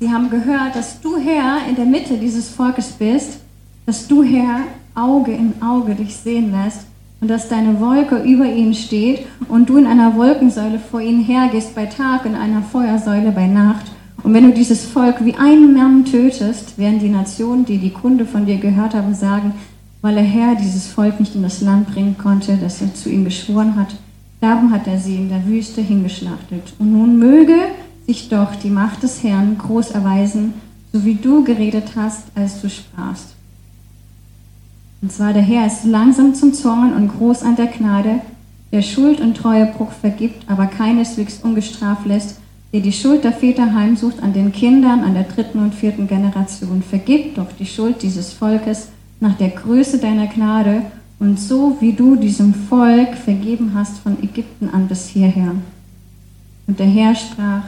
sie 0.00 0.10
haben 0.10 0.30
gehört, 0.30 0.74
dass 0.74 1.00
du 1.00 1.16
Herr 1.16 1.68
in 1.68 1.76
der 1.76 1.84
Mitte 1.84 2.16
dieses 2.18 2.48
Volkes 2.48 2.92
bist, 2.92 3.40
dass 3.86 4.06
du 4.06 4.22
Herr 4.22 4.60
Auge 4.94 5.32
in 5.32 5.54
Auge 5.62 5.94
dich 5.94 6.16
sehen 6.16 6.52
lässt 6.52 6.86
und 7.20 7.28
dass 7.28 7.48
deine 7.48 7.80
Wolke 7.80 8.16
über 8.22 8.46
ihnen 8.46 8.74
steht 8.74 9.26
und 9.48 9.68
du 9.68 9.76
in 9.76 9.86
einer 9.86 10.16
Wolkensäule 10.16 10.78
vor 10.78 11.00
ihnen 11.00 11.22
hergehst 11.22 11.74
bei 11.74 11.86
Tag 11.86 12.24
und 12.24 12.34
einer 12.34 12.62
Feuersäule 12.62 13.32
bei 13.32 13.46
Nacht. 13.46 13.86
Und 14.22 14.34
wenn 14.34 14.44
du 14.44 14.52
dieses 14.52 14.84
Volk 14.84 15.24
wie 15.24 15.34
einen 15.34 15.74
Mann 15.74 16.04
tötest, 16.04 16.78
werden 16.78 16.98
die 16.98 17.08
Nationen, 17.08 17.64
die 17.64 17.78
die 17.78 17.92
Kunde 17.92 18.24
von 18.24 18.46
dir 18.46 18.56
gehört 18.56 18.94
haben, 18.94 19.14
sagen, 19.14 19.54
weil 20.02 20.14
der 20.14 20.24
Herr 20.24 20.54
dieses 20.54 20.86
Volk 20.86 21.18
nicht 21.18 21.34
in 21.34 21.42
das 21.42 21.60
Land 21.60 21.92
bringen 21.92 22.16
konnte, 22.18 22.56
das 22.60 22.80
er 22.80 22.94
zu 22.94 23.08
ihm 23.08 23.24
geschworen 23.24 23.76
hat. 23.76 23.94
Darum 24.40 24.72
hat 24.72 24.86
er 24.86 24.98
sie 24.98 25.16
in 25.16 25.28
der 25.28 25.44
Wüste 25.46 25.80
hingeschlachtet. 25.80 26.74
Und 26.78 26.92
nun 26.92 27.18
möge 27.18 27.54
sich 28.08 28.30
doch 28.30 28.54
die 28.54 28.70
Macht 28.70 29.02
des 29.02 29.22
Herrn 29.22 29.58
groß 29.58 29.90
erweisen, 29.90 30.54
so 30.94 31.04
wie 31.04 31.16
du 31.16 31.44
geredet 31.44 31.90
hast, 31.94 32.22
als 32.34 32.62
du 32.62 32.70
sprachst. 32.70 33.34
Und 35.02 35.12
zwar 35.12 35.34
der 35.34 35.42
Herr 35.42 35.66
ist 35.66 35.84
langsam 35.84 36.34
zum 36.34 36.54
Zorn 36.54 36.94
und 36.94 37.08
groß 37.08 37.42
an 37.42 37.56
der 37.56 37.66
Gnade, 37.66 38.20
der 38.72 38.80
Schuld 38.80 39.20
und 39.20 39.36
Treuebruch 39.36 39.92
vergibt, 39.92 40.48
aber 40.48 40.66
keineswegs 40.66 41.40
ungestraft 41.42 42.06
lässt, 42.06 42.40
der 42.72 42.80
die 42.80 42.92
Schuld 42.92 43.24
der 43.24 43.32
Väter 43.32 43.74
heimsucht 43.74 44.22
an 44.22 44.32
den 44.32 44.52
Kindern, 44.52 45.00
an 45.00 45.12
der 45.12 45.24
dritten 45.24 45.58
und 45.58 45.74
vierten 45.74 46.08
Generation. 46.08 46.82
Vergib 46.82 47.34
doch 47.34 47.52
die 47.58 47.66
Schuld 47.66 48.02
dieses 48.02 48.32
Volkes 48.32 48.88
nach 49.20 49.36
der 49.36 49.50
Größe 49.50 49.98
deiner 49.98 50.28
Gnade 50.28 50.80
und 51.18 51.38
so 51.38 51.76
wie 51.80 51.92
du 51.92 52.16
diesem 52.16 52.54
Volk 52.54 53.14
vergeben 53.16 53.72
hast 53.74 53.98
von 53.98 54.22
Ägypten 54.22 54.70
an 54.70 54.88
bis 54.88 55.08
hierher. 55.08 55.54
Und 56.66 56.78
der 56.78 56.86
Herr 56.86 57.14
sprach, 57.14 57.64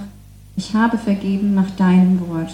ich 0.61 0.75
habe 0.75 0.99
vergeben 0.99 1.55
nach 1.55 1.71
deinem 1.71 2.21
Wort. 2.29 2.53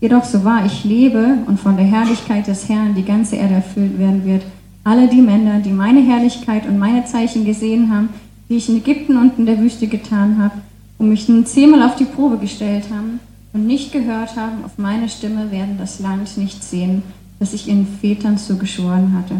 Jedoch 0.00 0.24
so 0.24 0.42
wahr 0.42 0.66
ich 0.66 0.82
lebe 0.82 1.38
und 1.46 1.60
von 1.60 1.76
der 1.76 1.86
Herrlichkeit 1.86 2.48
des 2.48 2.68
Herrn 2.68 2.96
die 2.96 3.04
ganze 3.04 3.36
Erde 3.36 3.54
erfüllt 3.54 4.00
werden 4.00 4.24
wird, 4.24 4.42
alle 4.82 5.06
die 5.06 5.22
Männer, 5.22 5.60
die 5.60 5.70
meine 5.70 6.00
Herrlichkeit 6.00 6.66
und 6.66 6.76
meine 6.76 7.04
Zeichen 7.04 7.44
gesehen 7.44 7.92
haben, 7.92 8.08
die 8.48 8.56
ich 8.56 8.68
in 8.68 8.78
Ägypten 8.78 9.16
und 9.16 9.38
in 9.38 9.46
der 9.46 9.60
Wüste 9.60 9.86
getan 9.86 10.42
habe, 10.42 10.54
und 10.98 11.08
mich 11.08 11.28
nun 11.28 11.46
zehnmal 11.46 11.84
auf 11.84 11.94
die 11.94 12.04
Probe 12.04 12.38
gestellt 12.38 12.86
haben, 12.90 13.20
und 13.52 13.68
nicht 13.68 13.92
gehört 13.92 14.34
haben 14.34 14.64
auf 14.64 14.76
meine 14.76 15.08
Stimme, 15.08 15.52
werden 15.52 15.78
das 15.78 16.00
Land 16.00 16.36
nicht 16.36 16.64
sehen, 16.64 17.04
das 17.38 17.54
ich 17.54 17.68
ihren 17.68 17.86
Vätern 17.86 18.38
so 18.38 18.56
geschworen 18.56 19.14
hatte. 19.16 19.36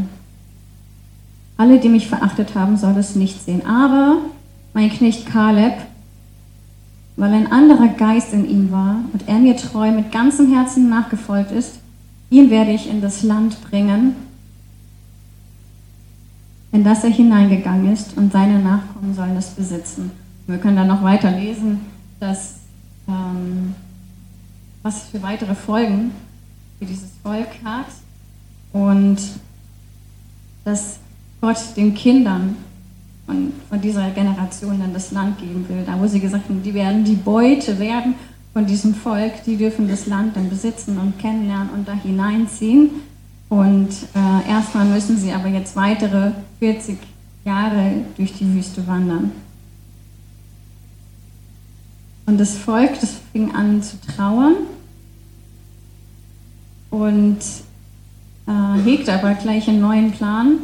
Alle, 1.56 1.80
die 1.80 1.88
mich 1.88 2.06
verachtet 2.06 2.54
haben, 2.54 2.76
soll 2.76 2.96
es 2.98 3.16
nicht 3.16 3.44
sehen. 3.44 3.66
Aber 3.66 4.18
mein 4.74 4.90
Knecht 4.90 5.26
Kaleb, 5.26 5.74
weil 7.18 7.34
ein 7.34 7.50
anderer 7.50 7.88
Geist 7.88 8.32
in 8.32 8.48
ihm 8.48 8.70
war 8.70 9.00
und 9.12 9.26
er 9.26 9.40
mir 9.40 9.56
treu 9.56 9.90
mit 9.90 10.12
ganzem 10.12 10.54
Herzen 10.54 10.88
nachgefolgt 10.88 11.50
ist, 11.50 11.80
ihn 12.30 12.48
werde 12.48 12.70
ich 12.70 12.88
in 12.88 13.00
das 13.00 13.24
Land 13.24 13.60
bringen, 13.68 14.14
in 16.70 16.84
das 16.84 17.02
er 17.02 17.10
hineingegangen 17.10 17.92
ist, 17.92 18.16
und 18.16 18.32
seine 18.32 18.60
Nachkommen 18.60 19.14
sollen 19.14 19.36
es 19.36 19.48
besitzen. 19.48 20.12
Wir 20.46 20.58
können 20.58 20.76
dann 20.76 20.86
noch 20.86 21.02
weiter 21.02 21.32
lesen, 21.32 21.80
dass 22.20 22.60
ähm, 23.08 23.74
was 24.82 25.08
für 25.08 25.20
weitere 25.20 25.56
Folgen 25.56 26.12
für 26.78 26.86
dieses 26.86 27.10
Volk 27.24 27.48
hat 27.64 27.86
und 28.72 29.18
dass 30.64 31.00
Gott 31.40 31.58
den 31.76 31.94
Kindern 31.96 32.54
von, 33.28 33.52
von 33.68 33.80
dieser 33.80 34.08
Generation 34.10 34.80
dann 34.80 34.94
das 34.94 35.12
Land 35.12 35.38
geben 35.38 35.68
will. 35.68 35.84
Da 35.84 36.00
wo 36.00 36.06
sie 36.06 36.18
gesagt 36.18 36.48
haben, 36.48 36.62
die 36.62 36.72
werden 36.72 37.04
die 37.04 37.14
Beute 37.14 37.78
werden 37.78 38.14
von 38.54 38.64
diesem 38.64 38.94
Volk, 38.94 39.44
die 39.44 39.58
dürfen 39.58 39.86
das 39.86 40.06
Land 40.06 40.34
dann 40.34 40.48
besitzen 40.48 40.96
und 40.96 41.18
kennenlernen 41.18 41.68
und 41.70 41.86
da 41.86 41.92
hineinziehen. 41.92 42.90
Und 43.50 43.90
äh, 44.14 44.50
erstmal 44.50 44.86
müssen 44.86 45.18
sie 45.18 45.30
aber 45.30 45.48
jetzt 45.48 45.76
weitere 45.76 46.32
40 46.58 46.96
Jahre 47.44 47.92
durch 48.16 48.32
die 48.32 48.50
Wüste 48.54 48.86
wandern. 48.86 49.30
Und 52.24 52.38
das 52.38 52.56
Volk, 52.56 52.98
das 53.00 53.20
fing 53.32 53.54
an 53.54 53.82
zu 53.82 53.96
trauern 54.00 54.54
und 56.90 57.38
äh, 58.46 58.82
hegt 58.84 59.08
aber 59.10 59.34
gleich 59.34 59.68
einen 59.68 59.80
neuen 59.80 60.12
Plan. 60.12 60.58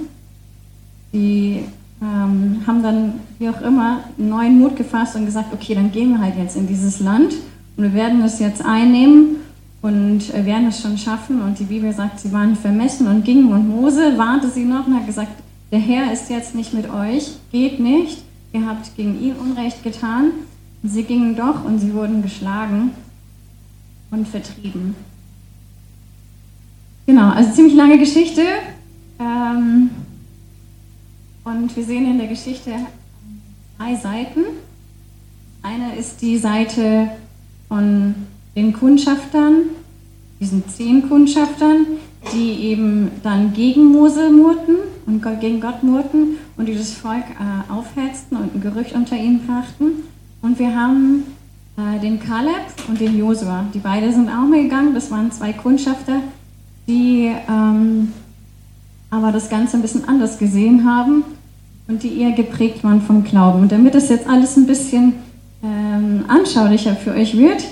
Die 1.13 1.65
ähm, 2.03 2.63
haben 2.67 2.83
dann, 2.83 3.15
wie 3.39 3.49
auch 3.49 3.61
immer, 3.61 4.01
neuen 4.17 4.59
Mut 4.59 4.77
gefasst 4.77 5.17
und 5.17 5.27
gesagt, 5.27 5.53
okay, 5.53 5.75
dann 5.75 5.93
gehen 5.93 6.11
wir 6.11 6.21
halt 6.21 6.37
jetzt 6.37 6.57
in 6.57 6.67
dieses 6.67 7.01
Land 7.01 7.35
und 7.77 7.85
wir 7.85 7.95
werden 7.95 8.23
es 8.23 8.39
jetzt 8.39 8.65
einnehmen 8.65 9.37
und 9.83 10.33
werden 10.33 10.69
es 10.69 10.81
schon 10.81 10.97
schaffen. 10.97 11.43
Und 11.43 11.59
die 11.59 11.65
Bibel 11.65 11.93
sagt, 11.93 12.21
sie 12.21 12.33
waren 12.33 12.57
vermessen 12.57 13.07
und 13.07 13.25
gingen 13.25 13.53
und 13.53 13.69
Mose 13.69 14.17
warnte 14.17 14.49
sie 14.49 14.65
noch 14.65 14.87
und 14.87 14.95
hat 14.95 15.07
gesagt, 15.07 15.33
der 15.71 15.79
Herr 15.79 16.13
ist 16.13 16.31
jetzt 16.31 16.55
nicht 16.55 16.73
mit 16.73 16.89
euch, 16.91 17.37
geht 17.51 17.81
nicht, 17.81 18.23
ihr 18.53 18.67
habt 18.67 18.97
gegen 18.97 19.21
ihn 19.21 19.35
Unrecht 19.35 19.83
getan. 19.83 20.31
Und 20.83 20.91
sie 20.91 21.03
gingen 21.03 21.35
doch 21.35 21.65
und 21.65 21.79
sie 21.79 21.95
wurden 21.95 22.23
geschlagen 22.23 22.93
und 24.11 24.29
vertrieben. 24.29 24.95
Genau, 27.07 27.31
also 27.31 27.51
ziemlich 27.53 27.75
lange 27.75 27.99
Geschichte. 27.99 28.43
Ähm, 29.19 29.91
und 31.45 31.77
wir 31.77 31.85
sehen 31.85 32.11
in 32.11 32.19
der 32.19 32.27
Geschichte 32.27 32.73
drei 33.79 33.95
Seiten. 33.97 34.41
Eine 35.63 35.97
ist 35.97 36.21
die 36.23 36.39
Seite 36.39 37.09
von 37.69 38.15
den 38.57 38.73
Kundschaftern, 38.73 39.67
diesen 40.41 40.67
zehn 40.69 41.09
Kundschaftern, 41.09 41.87
die 42.33 42.69
eben 42.69 43.11
dann 43.23 43.53
gegen 43.53 43.85
Mose 43.87 44.31
murrten 44.31 44.77
und 45.07 45.23
gegen 45.41 45.61
Gott 45.61 45.83
murrten 45.83 46.39
und 46.57 46.67
die 46.67 46.75
das 46.75 46.93
Volk 46.93 47.25
äh, 47.39 47.73
aufhetzten 47.73 48.37
und 48.37 48.55
ein 48.55 48.61
Gerücht 48.61 48.95
unter 48.95 49.17
ihnen 49.17 49.47
brachten. 49.47 50.05
Und 50.41 50.59
wir 50.59 50.75
haben 50.75 51.25
äh, 51.77 52.01
den 52.01 52.21
Kaleb 52.21 52.65
und 52.89 53.01
den 53.01 53.19
Josua. 53.19 53.67
Die 53.75 53.79
beiden 53.79 54.13
sind 54.13 54.31
auch 54.31 54.47
mitgegangen. 54.47 54.95
Das 54.95 55.11
waren 55.11 55.31
zwei 55.31 55.53
Kundschafter, 55.53 56.21
die 56.87 57.31
ähm, 57.49 58.13
aber 59.11 59.31
das 59.31 59.49
Ganze 59.49 59.77
ein 59.77 59.83
bisschen 59.83 60.09
anders 60.09 60.39
gesehen 60.39 60.85
haben 60.85 61.25
und 61.87 62.03
die 62.03 62.21
eher 62.21 62.33
geprägt 62.33 62.83
waren 62.83 63.03
vom 63.03 63.25
Glauben. 63.25 63.63
Und 63.63 63.73
damit 63.73 63.95
es 63.95 64.09
jetzt 64.09 64.27
alles 64.27 64.57
ein 64.57 64.67
bisschen 64.67 65.15
ähm, 65.63 66.25
anschaulicher 66.29 66.97
für 66.97 67.13
euch 67.13 67.37
wird, 67.37 67.63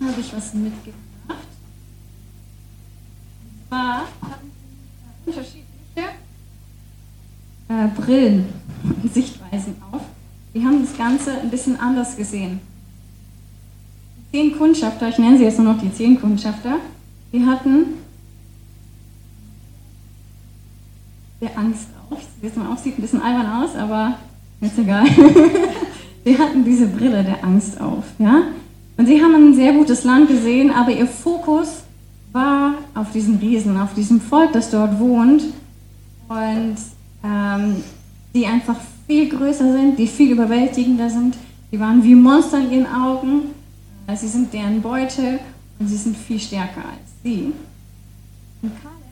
habe 0.00 0.20
ich 0.20 0.32
was 0.34 0.54
mitgebracht. 0.54 0.94
Und 3.40 3.68
zwar 3.68 4.00
haben 4.22 4.52
unterschiedliche 5.24 5.66
äh, 7.68 7.88
Brillen 7.96 8.46
und 9.02 9.14
Sichtweisen 9.14 9.76
auf. 9.92 10.02
Die 10.54 10.64
haben 10.64 10.80
das 10.82 10.96
Ganze 10.96 11.40
ein 11.40 11.50
bisschen 11.50 11.78
anders 11.78 12.16
gesehen. 12.16 12.60
Die 14.16 14.36
zehn 14.36 14.56
Kundschafter, 14.56 15.08
ich 15.08 15.18
nenne 15.18 15.38
sie 15.38 15.44
jetzt 15.44 15.58
nur 15.58 15.72
noch 15.72 15.80
die 15.80 15.92
zehn 15.92 16.20
Kundschafter, 16.20 16.76
die 17.32 17.44
hatten 17.44 18.05
der 21.40 21.56
Angst 21.56 21.88
auf. 22.10 22.20
Jetzt 22.42 22.56
mal 22.56 22.72
auf, 22.72 22.78
sieht 22.78 22.98
ein 22.98 23.02
bisschen 23.02 23.22
albern 23.22 23.62
aus, 23.62 23.74
aber 23.76 24.16
ist 24.60 24.78
egal. 24.78 25.06
sie 26.24 26.38
hatten 26.38 26.64
diese 26.64 26.86
Brille 26.86 27.22
der 27.22 27.44
Angst 27.44 27.80
auf. 27.80 28.04
Ja? 28.18 28.42
Und 28.96 29.06
sie 29.06 29.22
haben 29.22 29.34
ein 29.34 29.54
sehr 29.54 29.72
gutes 29.72 30.04
Land 30.04 30.28
gesehen, 30.28 30.70
aber 30.70 30.90
ihr 30.90 31.06
Fokus 31.06 31.82
war 32.32 32.74
auf 32.94 33.12
diesen 33.12 33.38
Riesen, 33.38 33.78
auf 33.78 33.94
diesem 33.94 34.20
Volk, 34.20 34.52
das 34.52 34.70
dort 34.70 34.98
wohnt. 34.98 35.42
Und 36.28 36.76
ähm, 37.22 37.76
die 38.34 38.46
einfach 38.46 38.76
viel 39.06 39.28
größer 39.28 39.72
sind, 39.72 39.98
die 39.98 40.06
viel 40.06 40.32
überwältigender 40.32 41.08
sind. 41.08 41.36
Die 41.72 41.80
waren 41.80 42.02
wie 42.02 42.14
Monster 42.14 42.58
in 42.58 42.72
ihren 42.72 42.86
Augen. 42.86 43.42
Sie 44.14 44.28
sind 44.28 44.52
deren 44.52 44.82
Beute 44.82 45.40
und 45.78 45.88
sie 45.88 45.96
sind 45.96 46.16
viel 46.16 46.38
stärker 46.38 46.80
als 46.80 47.10
sie. 47.22 47.52
Und 48.62 48.72
Kaleb 48.82 49.05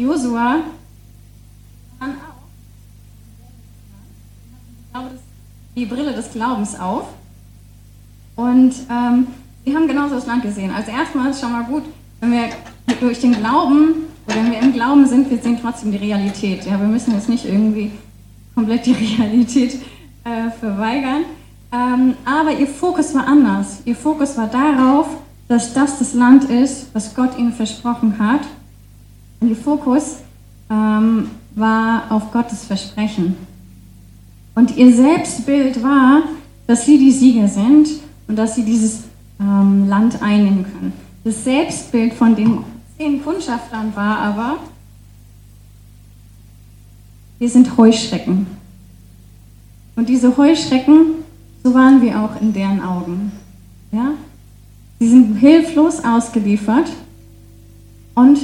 Josua 0.00 0.60
dann 2.00 2.14
auch 4.94 5.10
die 5.76 5.86
Brille 5.86 6.12
des 6.12 6.32
Glaubens 6.32 6.78
auf. 6.78 7.08
Und 8.36 8.74
ähm, 8.90 9.26
wir 9.64 9.74
haben 9.74 9.86
genauso 9.86 10.14
das 10.14 10.26
Land 10.26 10.42
gesehen. 10.42 10.70
Also 10.70 10.90
erstmal 10.90 11.30
ist 11.30 11.40
schon 11.40 11.52
mal 11.52 11.64
gut, 11.64 11.84
wenn 12.20 12.32
wir 12.32 12.48
durch 13.00 13.20
den 13.20 13.34
Glauben, 13.34 14.06
oder 14.26 14.36
wenn 14.36 14.50
wir 14.50 14.60
im 14.60 14.72
Glauben 14.72 15.06
sind, 15.06 15.30
wir 15.30 15.38
sehen 15.38 15.58
trotzdem 15.60 15.92
die 15.92 15.98
Realität. 15.98 16.64
Ja, 16.64 16.80
wir 16.80 16.86
müssen 16.86 17.12
jetzt 17.14 17.28
nicht 17.28 17.44
irgendwie 17.44 17.92
komplett 18.54 18.86
die 18.86 18.92
Realität 19.18 19.74
äh, 20.24 20.50
verweigern. 20.58 21.24
Ähm, 21.72 22.14
aber 22.24 22.52
ihr 22.52 22.66
Fokus 22.66 23.14
war 23.14 23.26
anders. 23.26 23.82
Ihr 23.84 23.94
Fokus 23.94 24.36
war 24.36 24.48
darauf, 24.48 25.08
dass 25.48 25.74
das 25.74 25.98
das 25.98 26.14
Land 26.14 26.44
ist, 26.44 26.86
was 26.94 27.14
Gott 27.14 27.38
ihnen 27.38 27.52
versprochen 27.52 28.18
hat. 28.18 28.40
Und 29.40 29.48
ihr 29.48 29.56
Fokus 29.56 30.18
ähm, 30.70 31.30
war 31.54 32.10
auf 32.10 32.30
Gottes 32.30 32.64
Versprechen. 32.64 33.36
Und 34.54 34.76
ihr 34.76 34.94
Selbstbild 34.94 35.82
war, 35.82 36.22
dass 36.66 36.84
sie 36.84 36.98
die 36.98 37.10
Sieger 37.10 37.48
sind 37.48 37.88
und 38.28 38.36
dass 38.36 38.54
sie 38.54 38.64
dieses 38.64 39.04
ähm, 39.40 39.88
Land 39.88 40.22
einnehmen 40.22 40.64
können. 40.64 40.92
Das 41.24 41.44
Selbstbild 41.44 42.14
von 42.14 42.36
den 42.36 42.58
zehn 42.96 43.22
Kundschaftern 43.22 43.94
war 43.94 44.18
aber, 44.18 44.56
wir 47.38 47.48
sind 47.48 47.76
Heuschrecken. 47.76 48.46
Und 49.96 50.08
diese 50.08 50.36
Heuschrecken, 50.36 51.14
so 51.64 51.74
waren 51.74 52.02
wir 52.02 52.20
auch 52.20 52.40
in 52.40 52.52
deren 52.52 52.82
Augen. 52.82 53.32
Ja? 53.92 54.12
Sie 54.98 55.08
sind 55.08 55.36
hilflos 55.36 56.04
ausgeliefert 56.04 56.90
und 58.14 58.38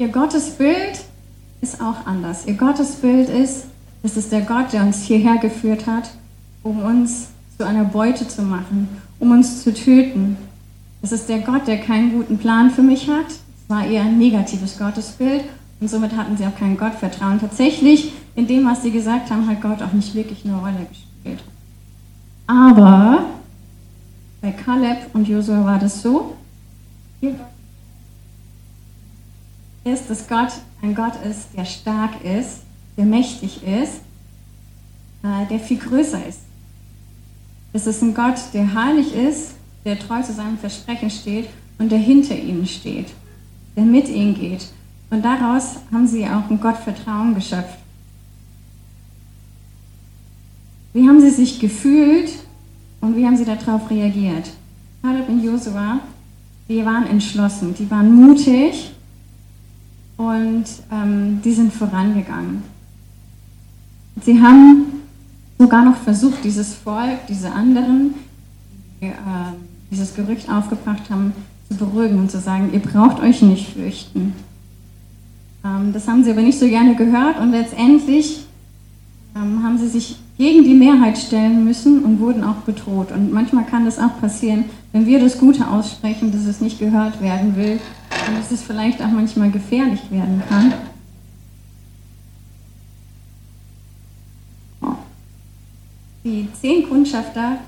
ihr 0.00 0.08
Gottesbild 0.08 1.04
ist 1.60 1.80
auch 1.80 2.06
anders. 2.06 2.46
Ihr 2.46 2.54
Gottesbild 2.54 3.28
ist, 3.28 3.66
es 4.02 4.16
ist 4.16 4.32
der 4.32 4.40
Gott, 4.40 4.72
der 4.72 4.82
uns 4.82 5.02
hierher 5.02 5.36
geführt 5.36 5.86
hat, 5.86 6.10
um 6.62 6.82
uns 6.82 7.28
zu 7.58 7.66
einer 7.66 7.84
Beute 7.84 8.26
zu 8.26 8.40
machen, 8.42 8.88
um 9.18 9.30
uns 9.30 9.62
zu 9.62 9.74
töten. 9.74 10.38
Es 11.02 11.12
ist 11.12 11.28
der 11.28 11.40
Gott, 11.40 11.66
der 11.66 11.78
keinen 11.78 12.12
guten 12.12 12.38
Plan 12.38 12.70
für 12.70 12.82
mich 12.82 13.10
hat. 13.10 13.26
Es 13.28 13.68
war 13.68 13.84
eher 13.84 14.04
ein 14.04 14.16
negatives 14.16 14.78
Gottesbild 14.78 15.44
und 15.80 15.90
somit 15.90 16.16
hatten 16.16 16.34
sie 16.38 16.46
auch 16.46 16.56
kein 16.58 16.78
Gottvertrauen. 16.78 17.38
Tatsächlich, 17.38 18.14
in 18.36 18.46
dem, 18.46 18.64
was 18.64 18.82
sie 18.82 18.90
gesagt 18.90 19.30
haben, 19.30 19.46
hat 19.46 19.60
Gott 19.60 19.82
auch 19.82 19.92
nicht 19.92 20.14
wirklich 20.14 20.46
eine 20.46 20.56
Rolle 20.56 20.86
gespielt. 20.88 21.44
Aber 22.46 23.26
bei 24.40 24.50
Kaleb 24.52 24.96
und 25.12 25.28
Josua 25.28 25.62
war 25.62 25.78
das 25.78 26.00
so, 26.00 26.36
ist, 29.84 30.10
dass 30.10 30.28
Gott 30.28 30.52
ein 30.82 30.94
Gott 30.94 31.14
ist, 31.28 31.48
der 31.56 31.64
stark 31.64 32.24
ist, 32.24 32.60
der 32.96 33.04
mächtig 33.04 33.62
ist, 33.62 34.00
äh, 35.22 35.46
der 35.48 35.58
viel 35.58 35.78
größer 35.78 36.26
ist. 36.26 36.40
Es 37.72 37.86
ist 37.86 38.02
ein 38.02 38.14
Gott, 38.14 38.38
der 38.52 38.74
heilig 38.74 39.14
ist, 39.14 39.52
der 39.84 39.98
treu 39.98 40.22
zu 40.22 40.32
seinem 40.32 40.58
Versprechen 40.58 41.10
steht 41.10 41.48
und 41.78 41.90
der 41.90 41.98
hinter 41.98 42.36
ihnen 42.36 42.66
steht, 42.66 43.08
der 43.76 43.84
mit 43.84 44.08
ihnen 44.08 44.34
geht. 44.34 44.68
Und 45.10 45.24
daraus 45.24 45.76
haben 45.92 46.06
sie 46.06 46.24
auch 46.24 46.48
ein 46.50 46.60
Gottvertrauen 46.60 47.34
geschöpft. 47.34 47.78
Wie 50.92 51.08
haben 51.08 51.20
sie 51.20 51.30
sich 51.30 51.60
gefühlt 51.60 52.30
und 53.00 53.16
wie 53.16 53.24
haben 53.24 53.36
sie 53.36 53.44
darauf 53.44 53.88
reagiert? 53.90 54.50
Caleb 55.02 55.28
und 55.28 55.42
Josua, 55.42 56.00
die 56.68 56.84
waren 56.84 57.06
entschlossen, 57.06 57.74
die 57.74 57.90
waren 57.90 58.12
mutig 58.14 58.92
und 60.20 60.64
ähm, 60.92 61.40
die 61.42 61.52
sind 61.52 61.72
vorangegangen. 61.72 62.62
Sie 64.22 64.38
haben 64.38 64.84
sogar 65.58 65.82
noch 65.82 65.96
versucht, 65.96 66.44
dieses 66.44 66.74
Volk, 66.74 67.26
diese 67.26 67.50
anderen, 67.50 68.12
die 69.00 69.06
äh, 69.06 69.12
dieses 69.90 70.14
Gerücht 70.14 70.50
aufgebracht 70.50 71.08
haben, 71.08 71.32
zu 71.70 71.76
beruhigen 71.76 72.18
und 72.18 72.30
zu 72.30 72.38
sagen, 72.38 72.68
ihr 72.74 72.80
braucht 72.80 73.22
euch 73.22 73.40
nicht 73.40 73.72
fürchten. 73.72 74.34
Ähm, 75.64 75.94
das 75.94 76.06
haben 76.06 76.22
sie 76.22 76.32
aber 76.32 76.42
nicht 76.42 76.58
so 76.58 76.68
gerne 76.68 76.94
gehört 76.96 77.40
und 77.40 77.52
letztendlich 77.52 78.44
ähm, 79.34 79.62
haben 79.62 79.78
sie 79.78 79.88
sich 79.88 80.16
gegen 80.36 80.64
die 80.64 80.74
Mehrheit 80.74 81.16
stellen 81.16 81.64
müssen 81.64 82.04
und 82.04 82.20
wurden 82.20 82.44
auch 82.44 82.56
bedroht. 82.66 83.10
Und 83.10 83.32
manchmal 83.32 83.64
kann 83.64 83.86
das 83.86 83.98
auch 83.98 84.20
passieren, 84.20 84.66
wenn 84.92 85.06
wir 85.06 85.18
das 85.18 85.38
Gute 85.38 85.66
aussprechen, 85.66 86.30
dass 86.30 86.44
es 86.44 86.60
nicht 86.60 86.78
gehört 86.78 87.22
werden 87.22 87.56
will 87.56 87.80
und 88.26 88.38
dass 88.38 88.50
es 88.50 88.62
vielleicht 88.62 89.00
auch 89.02 89.10
manchmal 89.10 89.50
gefährlich 89.50 90.00
werden 90.10 90.42
kann. 90.48 90.72
Die 96.22 96.48
zehn 96.60 96.88
Kundschafter, 96.88 97.58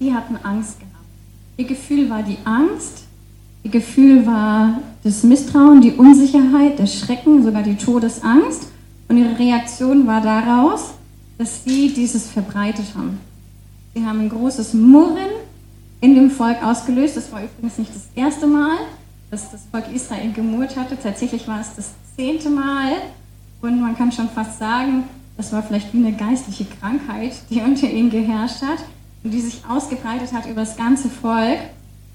die 0.00 0.14
hatten 0.14 0.36
Angst 0.42 0.80
gehabt. 0.80 0.92
Ihr 1.58 1.66
Gefühl 1.66 2.08
war 2.08 2.22
die 2.22 2.38
Angst, 2.44 3.04
ihr 3.62 3.70
Gefühl 3.70 4.26
war 4.26 4.80
das 5.04 5.22
Misstrauen, 5.22 5.82
die 5.82 5.92
Unsicherheit, 5.92 6.78
der 6.78 6.86
Schrecken, 6.86 7.44
sogar 7.44 7.62
die 7.62 7.76
Todesangst. 7.76 8.68
Und 9.08 9.18
ihre 9.18 9.38
Reaktion 9.38 10.06
war 10.06 10.22
daraus, 10.22 10.94
dass 11.36 11.64
sie 11.64 11.92
dieses 11.92 12.30
verbreitet 12.30 12.86
haben. 12.96 13.20
Sie 13.94 14.04
haben 14.06 14.20
ein 14.20 14.30
großes 14.30 14.72
Murren 14.72 15.30
in 16.00 16.14
dem 16.14 16.30
Volk 16.30 16.62
ausgelöst. 16.64 17.18
Das 17.18 17.30
war 17.30 17.42
übrigens 17.44 17.76
nicht 17.76 17.94
das 17.94 18.08
erste 18.14 18.46
Mal, 18.46 18.78
dass 19.32 19.50
das 19.50 19.62
Volk 19.70 19.86
Israel 19.92 20.30
gemurrt 20.32 20.76
hatte. 20.76 20.96
Tatsächlich 21.02 21.48
war 21.48 21.58
es 21.58 21.74
das 21.74 21.94
zehnte 22.16 22.50
Mal. 22.50 22.92
Und 23.62 23.80
man 23.80 23.96
kann 23.96 24.12
schon 24.12 24.28
fast 24.28 24.58
sagen, 24.58 25.04
das 25.38 25.52
war 25.52 25.62
vielleicht 25.62 25.92
wie 25.94 26.04
eine 26.04 26.12
geistliche 26.12 26.66
Krankheit, 26.66 27.32
die 27.48 27.60
unter 27.66 27.88
ihnen 27.90 28.10
geherrscht 28.10 28.60
hat 28.60 28.84
und 29.24 29.32
die 29.32 29.40
sich 29.40 29.62
ausgebreitet 29.66 30.34
hat 30.34 30.44
über 30.44 30.60
das 30.60 30.76
ganze 30.76 31.08
Volk 31.08 31.58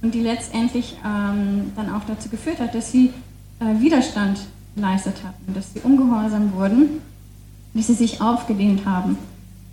und 0.03 0.13
die 0.13 0.21
letztendlich 0.21 0.95
ähm, 1.03 1.71
dann 1.75 1.91
auch 1.91 2.03
dazu 2.08 2.30
geführt 2.30 2.60
hat, 2.60 2.75
dass 2.75 2.91
sie 2.91 3.12
äh, 3.60 3.82
Widerstand 3.82 4.39
geleistet 4.75 5.15
hatten, 5.25 5.56
dass 5.56 5.73
sie 5.73 5.80
ungehorsam 5.80 6.53
wurden, 6.53 7.01
dass 7.73 7.88
sie 7.88 7.95
sich 7.95 8.21
aufgelehnt 8.21 8.86
haben. 8.86 9.17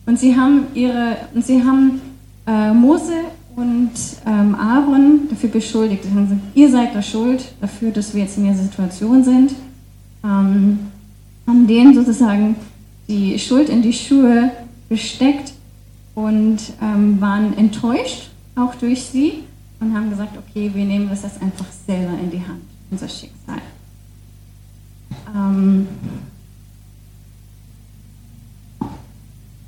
Und 0.06 0.18
sie 0.18 0.34
haben, 0.34 0.68
ihre, 0.72 1.18
und 1.34 1.44
sie 1.44 1.62
haben 1.62 2.00
äh, 2.46 2.72
Mose 2.72 3.20
und 3.56 3.92
ähm, 4.26 4.54
Aaron 4.54 5.28
dafür 5.30 5.50
beschuldigt. 5.50 6.02
Gesagt, 6.02 6.28
ihr 6.54 6.70
seid 6.70 6.94
da 6.94 7.02
schuld 7.02 7.44
dafür, 7.60 7.90
dass 7.90 8.14
wir 8.14 8.22
jetzt 8.22 8.36
in 8.36 8.44
der 8.44 8.56
Situation 8.56 9.22
sind. 9.22 9.52
Ähm, 10.24 10.78
haben 11.46 11.66
denen 11.66 11.94
sozusagen 11.94 12.56
die 13.06 13.38
Schuld 13.38 13.68
in 13.68 13.82
die 13.82 13.92
Schuhe 13.92 14.50
gesteckt 14.88 15.52
und 16.14 16.58
ähm, 16.80 17.20
waren 17.20 17.56
enttäuscht, 17.56 18.30
auch 18.56 18.74
durch 18.76 19.02
sie, 19.04 19.44
und 19.80 19.94
haben 19.94 20.10
gesagt, 20.10 20.36
okay, 20.38 20.70
wir 20.72 20.84
nehmen 20.84 21.08
das 21.08 21.22
jetzt 21.22 21.42
einfach 21.42 21.66
selber 21.86 22.18
in 22.22 22.30
die 22.30 22.38
Hand, 22.38 22.62
unser 22.90 23.08
Schicksal. 23.08 23.58
Ähm, 25.34 25.86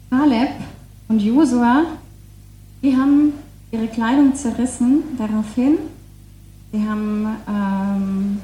Kaleb 0.09 0.51
und 1.09 1.21
Josua, 1.21 1.85
die 2.83 2.97
haben 2.97 3.33
ihre 3.71 3.89
Kleidung 3.89 4.35
zerrissen 4.35 5.03
daraufhin. 5.19 5.79
Sie 6.73 6.87
haben 6.87 7.27
ähm, 7.49 8.41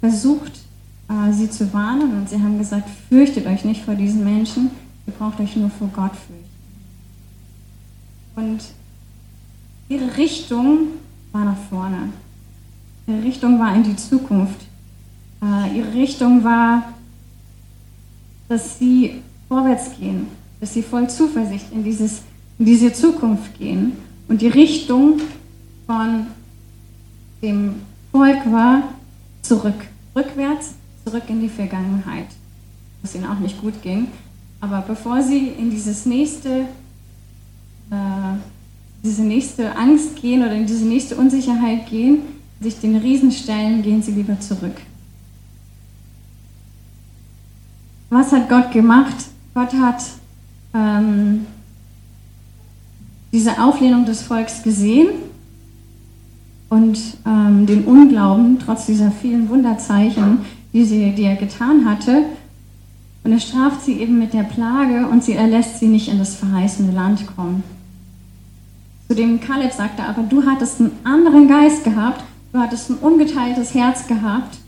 versucht, 0.00 0.52
äh, 1.08 1.32
sie 1.32 1.50
zu 1.50 1.72
warnen 1.72 2.18
und 2.18 2.28
sie 2.28 2.40
haben 2.40 2.58
gesagt, 2.58 2.88
fürchtet 3.08 3.46
euch 3.46 3.64
nicht 3.64 3.84
vor 3.84 3.94
diesen 3.94 4.24
Menschen, 4.24 4.70
ihr 5.06 5.12
braucht 5.12 5.40
euch 5.40 5.56
nur 5.56 5.70
vor 5.70 5.88
Gott 5.94 6.12
fürchten. 6.12 6.42
Und 8.34 8.60
ihre 9.88 10.16
Richtung 10.16 10.88
war 11.32 11.44
nach 11.44 11.58
vorne. 11.68 12.12
Ihre 13.06 13.22
Richtung 13.22 13.58
war 13.58 13.74
in 13.74 13.82
die 13.82 13.96
Zukunft. 13.96 14.60
Äh, 15.42 15.78
ihre 15.78 15.92
Richtung 15.92 16.44
war, 16.44 16.92
dass 18.48 18.78
sie 18.78 19.22
vorwärts 19.48 19.90
gehen, 19.98 20.28
dass 20.60 20.72
sie 20.74 20.82
voll 20.82 21.08
Zuversicht 21.10 21.66
in, 21.72 21.84
dieses, 21.84 22.22
in 22.58 22.66
diese 22.66 22.92
Zukunft 22.92 23.58
gehen. 23.58 23.92
Und 24.28 24.40
die 24.40 24.48
Richtung 24.48 25.20
von 25.86 26.26
dem 27.42 27.74
Volk 28.12 28.50
war 28.50 28.82
zurück, 29.42 29.86
rückwärts 30.14 30.74
zurück 31.04 31.24
in 31.28 31.40
die 31.40 31.48
Vergangenheit, 31.48 32.26
wo 33.00 33.04
es 33.04 33.14
ihnen 33.14 33.26
auch 33.26 33.38
nicht 33.38 33.60
gut 33.60 33.82
ging. 33.82 34.08
Aber 34.60 34.82
bevor 34.86 35.22
sie 35.22 35.48
in 35.48 35.70
dieses 35.70 36.06
nächste, 36.06 36.60
äh, 37.90 38.34
diese 39.02 39.22
nächste 39.22 39.76
Angst 39.76 40.16
gehen 40.16 40.42
oder 40.42 40.54
in 40.54 40.66
diese 40.66 40.84
nächste 40.84 41.16
Unsicherheit 41.16 41.88
gehen, 41.90 42.20
sich 42.60 42.78
den 42.78 42.96
Riesen 42.96 43.32
stellen, 43.32 43.82
gehen 43.82 44.02
sie 44.02 44.12
lieber 44.12 44.38
zurück. 44.38 44.76
Was 48.08 48.30
hat 48.30 48.48
Gott 48.48 48.70
gemacht? 48.70 49.16
Gott 49.54 49.72
hat 49.72 50.02
ähm, 50.74 51.46
diese 53.32 53.62
Auflehnung 53.62 54.04
des 54.04 54.22
Volks 54.22 54.62
gesehen 54.62 55.08
und 56.68 56.98
ähm, 57.26 57.66
den 57.66 57.84
Unglauben, 57.84 58.58
trotz 58.58 58.86
dieser 58.86 59.10
vielen 59.10 59.48
Wunderzeichen, 59.48 60.38
die, 60.72 60.84
sie, 60.84 61.12
die 61.12 61.24
er 61.24 61.36
getan 61.36 61.84
hatte. 61.84 62.24
Und 63.24 63.32
er 63.32 63.40
straft 63.40 63.82
sie 63.84 64.00
eben 64.00 64.18
mit 64.18 64.34
der 64.34 64.42
Plage 64.42 65.06
und 65.06 65.22
sie 65.22 65.34
erlässt 65.34 65.78
sie 65.78 65.86
nicht 65.86 66.08
in 66.08 66.18
das 66.18 66.34
verheißene 66.34 66.92
Land 66.92 67.26
kommen. 67.36 67.62
Zu 69.08 69.14
dem 69.14 69.40
Kaleb 69.40 69.72
sagte 69.72 70.02
aber, 70.02 70.22
du 70.22 70.44
hattest 70.46 70.80
einen 70.80 70.92
anderen 71.04 71.46
Geist 71.46 71.84
gehabt, 71.84 72.24
du 72.52 72.58
hattest 72.58 72.90
ein 72.90 72.96
ungeteiltes 72.96 73.74
Herz 73.74 74.06
gehabt 74.06 74.58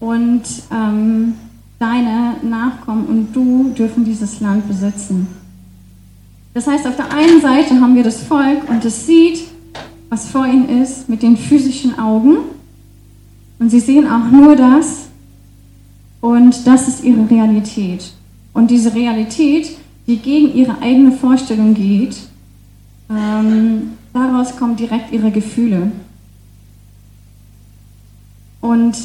und 0.00 0.42
ähm, 0.72 1.34
deine 1.78 2.36
Nachkommen 2.42 3.06
und 3.06 3.32
du 3.34 3.72
dürfen 3.76 4.04
dieses 4.04 4.40
Land 4.40 4.66
besitzen. 4.66 5.26
Das 6.54 6.66
heißt, 6.66 6.86
auf 6.86 6.96
der 6.96 7.10
einen 7.12 7.40
Seite 7.40 7.80
haben 7.80 7.94
wir 7.94 8.02
das 8.02 8.22
Volk 8.22 8.68
und 8.68 8.84
es 8.84 9.06
sieht, 9.06 9.44
was 10.10 10.28
vor 10.28 10.46
ihnen 10.46 10.82
ist, 10.82 11.08
mit 11.08 11.22
den 11.22 11.36
physischen 11.36 11.98
Augen. 11.98 12.36
Und 13.58 13.70
sie 13.70 13.80
sehen 13.80 14.06
auch 14.06 14.30
nur 14.30 14.54
das. 14.54 15.08
Und 16.20 16.66
das 16.66 16.88
ist 16.88 17.02
ihre 17.02 17.28
Realität. 17.30 18.12
Und 18.52 18.70
diese 18.70 18.94
Realität, 18.94 19.76
die 20.06 20.16
gegen 20.16 20.54
ihre 20.54 20.80
eigene 20.82 21.12
Vorstellung 21.12 21.72
geht, 21.74 22.16
ähm, 23.08 23.92
daraus 24.12 24.54
kommen 24.56 24.76
direkt 24.76 25.12
ihre 25.12 25.30
Gefühle. 25.30 25.90
Und 28.60 28.96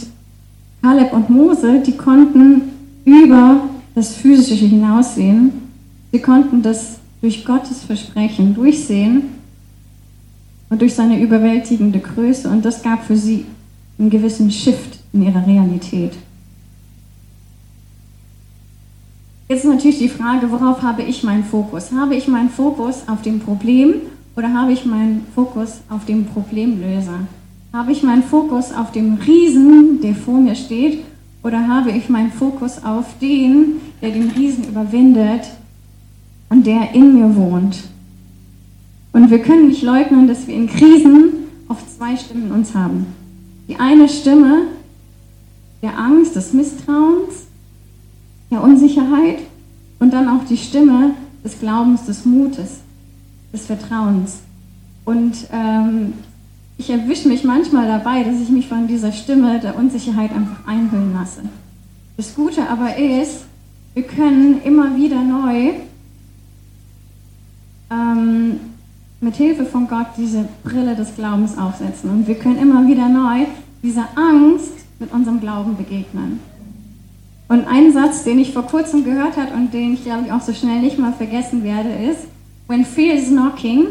Kaleb 0.82 1.14
und 1.14 1.30
Mose, 1.30 1.82
die 1.86 1.98
konnten 1.98 2.62
über 3.06 3.62
das 3.96 4.14
Physische 4.14 4.66
hinaussehen. 4.66 5.52
Sie 6.12 6.20
konnten 6.20 6.62
das 6.62 6.98
durch 7.22 7.46
Gottes 7.46 7.84
Versprechen 7.84 8.54
durchsehen 8.54 9.24
und 10.70 10.82
durch 10.82 10.94
seine 10.94 11.20
überwältigende 11.20 12.00
Größe. 12.00 12.50
Und 12.50 12.64
das 12.64 12.84
gab 12.84 13.06
für 13.06 13.18
sie 13.18 13.46
einen 13.98 14.10
gewissen 14.10 14.52
Shift 14.52 15.00
in 15.14 15.24
ihrer 15.24 15.46
Realität. 15.46 16.14
Jetzt 19.50 19.64
ist 19.64 19.70
natürlich 19.70 20.00
die 20.00 20.10
Frage, 20.10 20.52
worauf 20.52 20.82
habe 20.82 21.04
ich 21.04 21.24
meinen 21.24 21.46
Fokus? 21.46 21.92
Habe 21.94 22.16
ich 22.16 22.28
meinen 22.28 22.50
Fokus 22.50 23.04
auf 23.08 23.22
dem 23.22 23.40
Problem 23.40 23.96
oder 24.36 24.54
habe 24.54 24.74
ich 24.74 24.86
meinen 24.86 25.26
Fokus 25.34 25.80
auf 25.90 26.06
dem 26.06 26.26
Problemlöser? 26.26 27.22
Habe 27.72 27.92
ich 27.94 28.04
meinen 28.04 28.24
Fokus 28.24 28.74
auf 28.74 28.92
dem 28.92 29.16
Riesen, 29.16 30.02
der 30.02 30.16
vor 30.16 30.40
mir 30.40 30.56
steht, 30.56 31.04
oder 31.44 31.66
habe 31.68 31.92
ich 31.92 32.10
meinen 32.10 32.32
Fokus 32.32 32.84
auf 32.84 33.06
den, 33.22 33.80
der 34.02 34.12
den 34.12 34.32
Riesen 34.32 34.66
überwindet 34.68 35.44
und 36.50 36.66
der 36.66 36.94
in 36.94 37.14
mir 37.14 37.36
wohnt? 37.36 37.84
Und 39.14 39.30
wir 39.30 39.40
können 39.40 39.68
nicht 39.68 39.82
leugnen, 39.82 40.28
dass 40.28 40.48
wir 40.48 40.56
in 40.56 40.68
Krisen 40.68 41.34
oft 41.68 41.90
zwei 41.98 42.16
Stimmen 42.16 42.48
in 42.48 42.52
uns 42.52 42.76
haben. 42.76 43.08
Die 43.68 43.78
eine 43.78 44.08
Stimme 44.08 44.68
der 45.82 45.98
Angst, 45.98 46.36
des 46.36 46.54
Misstrauens, 46.54 47.48
der 48.52 48.64
Unsicherheit 48.64 49.40
und 50.00 50.14
dann 50.14 50.28
auch 50.28 50.46
die 50.46 50.58
Stimme 50.58 51.12
des 51.44 51.60
Glaubens, 51.60 52.06
des 52.06 52.26
Mutes, 52.26 52.80
des 53.54 53.66
Vertrauens. 53.66 54.40
Und 55.06 55.48
ähm, 55.52 56.14
ich 56.78 56.90
erwische 56.90 57.28
mich 57.28 57.44
manchmal 57.44 57.88
dabei, 57.88 58.24
dass 58.24 58.42
ich 58.42 58.50
mich 58.50 58.68
von 58.68 58.88
dieser 58.88 59.12
Stimme 59.12 59.60
der 59.60 59.78
Unsicherheit 59.78 60.32
einfach 60.32 60.68
einhüllen 60.68 61.14
lasse. 61.14 61.42
Das 62.18 62.36
Gute 62.36 62.68
aber 62.70 62.98
ist, 62.98 63.46
wir 63.94 64.04
können 64.04 64.62
immer 64.64 64.96
wieder 64.96 65.22
neu 65.22 65.74
ähm, 67.92 68.60
mit 69.20 69.36
Hilfe 69.36 69.66
von 69.66 69.88
Gott 69.88 70.08
diese 70.18 70.48
Brille 70.64 70.96
des 70.96 71.16
Glaubens 71.16 71.58
aufsetzen 71.58 72.10
und 72.10 72.28
wir 72.28 72.36
können 72.36 72.58
immer 72.58 72.88
wieder 72.88 73.10
neu 73.10 73.46
dieser 73.82 74.08
Angst 74.16 74.74
mit 75.00 75.12
unserem 75.12 75.40
Glauben 75.40 75.76
begegnen. 75.76 76.40
Und 77.50 77.66
ein 77.66 77.94
Satz, 77.94 78.24
den 78.24 78.40
ich 78.40 78.52
vor 78.52 78.64
kurzem 78.64 79.04
gehört 79.04 79.38
habe 79.38 79.54
und 79.54 79.74
den 79.74 79.94
ich 79.94 80.04
glaube 80.04 80.26
ich 80.26 80.32
auch 80.32 80.42
so 80.42 80.54
schnell 80.54 80.82
nicht 80.82 81.00
mal 81.00 81.14
vergessen 81.14 81.64
werde, 81.64 81.90
ist: 81.90 82.28
When 82.68 82.84
fear 82.84 83.16
is 83.16 83.30
knocking, 83.30 83.88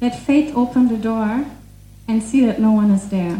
let 0.00 0.14
faith 0.14 0.54
open 0.56 0.88
the 0.88 1.00
door 1.00 1.40
and 2.08 2.22
see 2.22 2.44
that 2.44 2.58
no 2.58 2.72
one 2.72 2.92
is 2.92 3.08
there. 3.08 3.36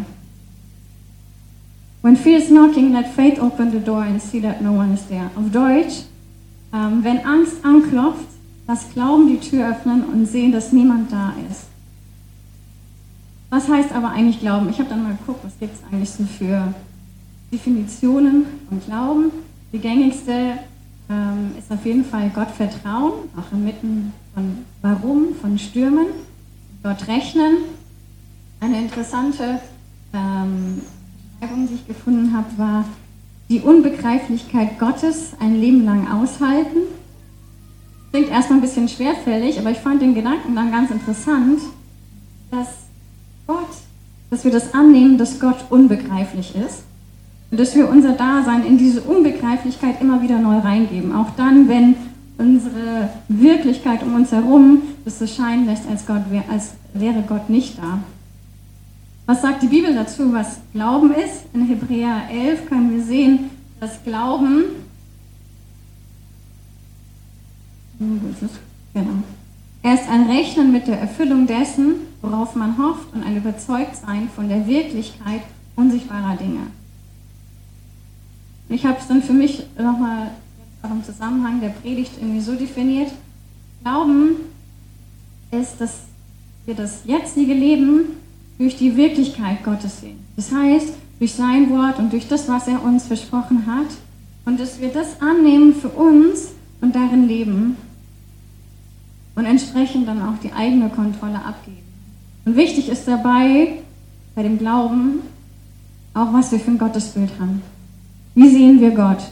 When 2.03 2.17
fear 2.17 2.39
is 2.39 2.49
knocking, 2.49 2.93
let 2.93 3.09
faith 3.09 3.41
open 3.41 3.73
the 3.73 3.81
door 3.81 4.03
and 4.03 4.21
see 4.21 4.41
that 4.43 4.61
no 4.61 4.73
one 4.73 4.95
is 4.95 5.07
there. 5.09 5.31
Auf 5.35 5.51
Deutsch, 5.51 6.05
ähm, 6.73 7.03
wenn 7.03 7.25
Angst 7.25 7.65
anklopft, 7.65 8.34
lass 8.67 8.91
Glauben 8.93 9.29
die 9.29 9.41
Tür 9.41 9.71
öffnen 9.71 10.05
und 10.05 10.27
sehen, 10.27 10.53
dass 10.53 10.73
niemand 10.73 11.13
da 11.13 11.35
ist. 11.51 11.67
Was 13.51 13.69
heißt 13.69 13.93
aber 13.93 14.11
eigentlich 14.11 14.41
Glauben? 14.41 14.69
Ich 14.69 14.79
habe 14.79 14.89
dann 14.89 15.03
mal 15.03 15.17
geguckt, 15.17 15.45
was 15.45 15.59
gibt 15.59 15.75
es 15.75 15.81
eigentlich 15.93 16.11
so 16.11 16.25
für 16.25 16.75
Definitionen 17.53 18.47
von 18.69 18.81
Glauben. 18.81 19.31
Die 19.73 19.79
gängigste 19.79 20.59
ähm, 21.09 21.53
ist 21.59 21.71
auf 21.71 21.85
jeden 21.85 22.05
Fall 22.05 22.31
Gott 22.35 22.51
vertrauen, 22.51 23.13
auch 23.37 23.53
inmitten 23.53 24.13
von 24.35 24.59
Warum, 24.83 25.35
von 25.41 25.59
Stürmen. 25.59 26.07
Gott 26.83 27.07
rechnen. 27.07 27.59
Eine 28.61 28.79
interessante 28.79 29.61
ähm, 30.13 30.81
Beschreibung, 31.45 31.69
die 31.69 31.75
ich 31.75 31.87
gefunden 31.87 32.35
habe, 32.37 32.47
war 32.57 32.85
die 33.49 33.61
Unbegreiflichkeit 33.61 34.79
Gottes 34.79 35.33
ein 35.39 35.61
Leben 35.61 35.85
lang 35.85 36.11
aushalten. 36.11 36.79
Klingt 38.15 38.31
erstmal 38.31 38.59
ein 38.59 38.63
bisschen 38.63 38.89
schwerfällig, 38.89 39.59
aber 39.59 39.73
ich 39.73 39.79
fand 39.79 40.01
den 40.01 40.15
Gedanken 40.15 40.55
dann 40.55 40.71
ganz 40.71 40.89
interessant, 40.93 41.59
dass 42.49 42.69
Gott, 43.49 43.67
dass 44.31 44.45
wir 44.45 44.53
das 44.53 44.73
annehmen, 44.73 45.19
dass 45.19 45.41
Gott 45.41 45.65
unbegreiflich 45.69 46.55
ist 46.55 46.85
und 47.51 47.59
dass 47.59 47.75
wir 47.75 47.89
unser 47.89 48.13
Dasein 48.13 48.65
in 48.67 48.79
diese 48.79 49.01
Unbegreiflichkeit 49.01 50.01
immer 50.01 50.23
wieder 50.23 50.39
neu 50.39 50.59
reingeben. 50.59 51.13
Auch 51.13 51.31
dann, 51.37 51.69
wenn 51.69 51.97
unsere 52.39 53.09
Wirklichkeit 53.27 54.05
um 54.05 54.15
uns 54.15 54.31
herum 54.31 54.83
das 55.05 55.19
so 55.19 55.27
scheinen 55.27 55.67
lässt, 55.67 55.89
als, 55.91 56.07
Gott 56.07 56.23
als 56.49 56.75
wäre 56.93 57.25
Gott 57.27 57.51
nicht 57.51 57.79
da. 57.79 57.99
Was 59.27 59.43
sagt 59.43 59.65
die 59.65 59.67
Bibel 59.67 59.93
dazu, 59.93 60.33
was 60.33 60.61
Glauben 60.73 61.11
ist? 61.13 61.47
In 61.53 61.67
Hebräer 61.67 62.29
11 62.31 62.69
können 62.69 62.97
wir 62.97 63.03
sehen, 63.03 63.51
dass 63.81 64.05
Glauben 64.05 64.67
genau, 68.93 69.23
er 69.83 69.95
ist 69.95 70.09
ein 70.09 70.31
Rechnen 70.31 70.73
mit 70.73 70.87
der 70.87 70.99
Erfüllung 70.99 71.47
dessen, 71.47 71.97
worauf 72.23 72.55
man 72.55 72.79
hofft 72.79 73.13
und 73.13 73.23
ein 73.23 73.37
Überzeugtsein 73.37 74.31
von 74.35 74.49
der 74.49 74.67
Wirklichkeit 74.67 75.43
unsichtbarer 75.77 76.37
Dinge. 76.37 76.69
Ich 78.71 78.87
habe 78.87 78.97
es 78.99 79.07
dann 79.09 79.23
für 79.23 79.35
mich 79.35 79.67
nochmal 79.77 80.31
im 80.83 81.05
Zusammenhang 81.05 81.61
der 81.61 81.69
Predigt 81.69 82.13
irgendwie 82.19 82.41
so 82.41 82.55
definiert. 82.55 83.11
Glauben 83.83 84.37
ist, 85.51 85.81
dass 85.81 85.99
wir 86.65 86.75
das 86.75 87.03
jetzige 87.05 87.53
Leben 87.53 88.05
durch 88.57 88.79
die 88.79 88.97
Wirklichkeit 88.97 89.63
Gottes 89.65 90.01
sehen. 90.01 90.19
Das 90.37 90.51
heißt, 90.51 90.95
durch 91.19 91.35
sein 91.35 91.71
Wort 91.71 91.99
und 91.99 92.13
durch 92.13 92.27
das, 92.27 92.49
was 92.49 92.69
er 92.69 92.83
uns 92.83 93.07
versprochen 93.07 93.67
hat. 93.67 93.89
Und 94.47 94.61
dass 94.61 94.81
wir 94.81 94.89
das 94.89 95.21
annehmen 95.21 95.75
für 95.75 95.89
uns 95.89 96.49
und 96.81 96.95
darin 96.95 97.29
leben 97.29 97.77
und 99.35 99.47
entsprechend 99.47 100.09
dann 100.09 100.23
auch 100.23 100.39
die 100.43 100.53
eigene 100.53 100.89
Kontrolle 100.89 101.45
abgeben. 101.45 101.79
Und 102.45 102.57
wichtig 102.57 102.89
ist 102.89 103.09
dabei, 103.09 103.79
bei 104.35 104.43
dem 104.43 104.59
Glauben, 104.59 105.21
auch 106.13 106.33
was 106.33 106.53
wir 106.53 106.61
für 106.61 106.73
ein 106.73 106.79
Gottesbild 106.79 107.31
haben. 107.41 107.63
Wie 108.35 108.49
sehen 108.49 108.81
wir 108.81 108.91
Gott? 108.91 109.23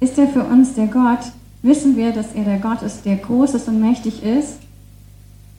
Ist 0.00 0.18
er 0.18 0.28
für 0.28 0.44
uns 0.44 0.74
der 0.74 0.86
Gott? 0.86 1.32
Wissen 1.62 1.96
wir, 1.96 2.12
dass 2.12 2.32
er 2.32 2.44
der 2.44 2.58
Gott 2.58 2.82
ist, 2.82 3.04
der 3.04 3.16
groß 3.16 3.54
ist 3.54 3.68
und 3.68 3.80
mächtig 3.80 4.22
ist, 4.22 4.58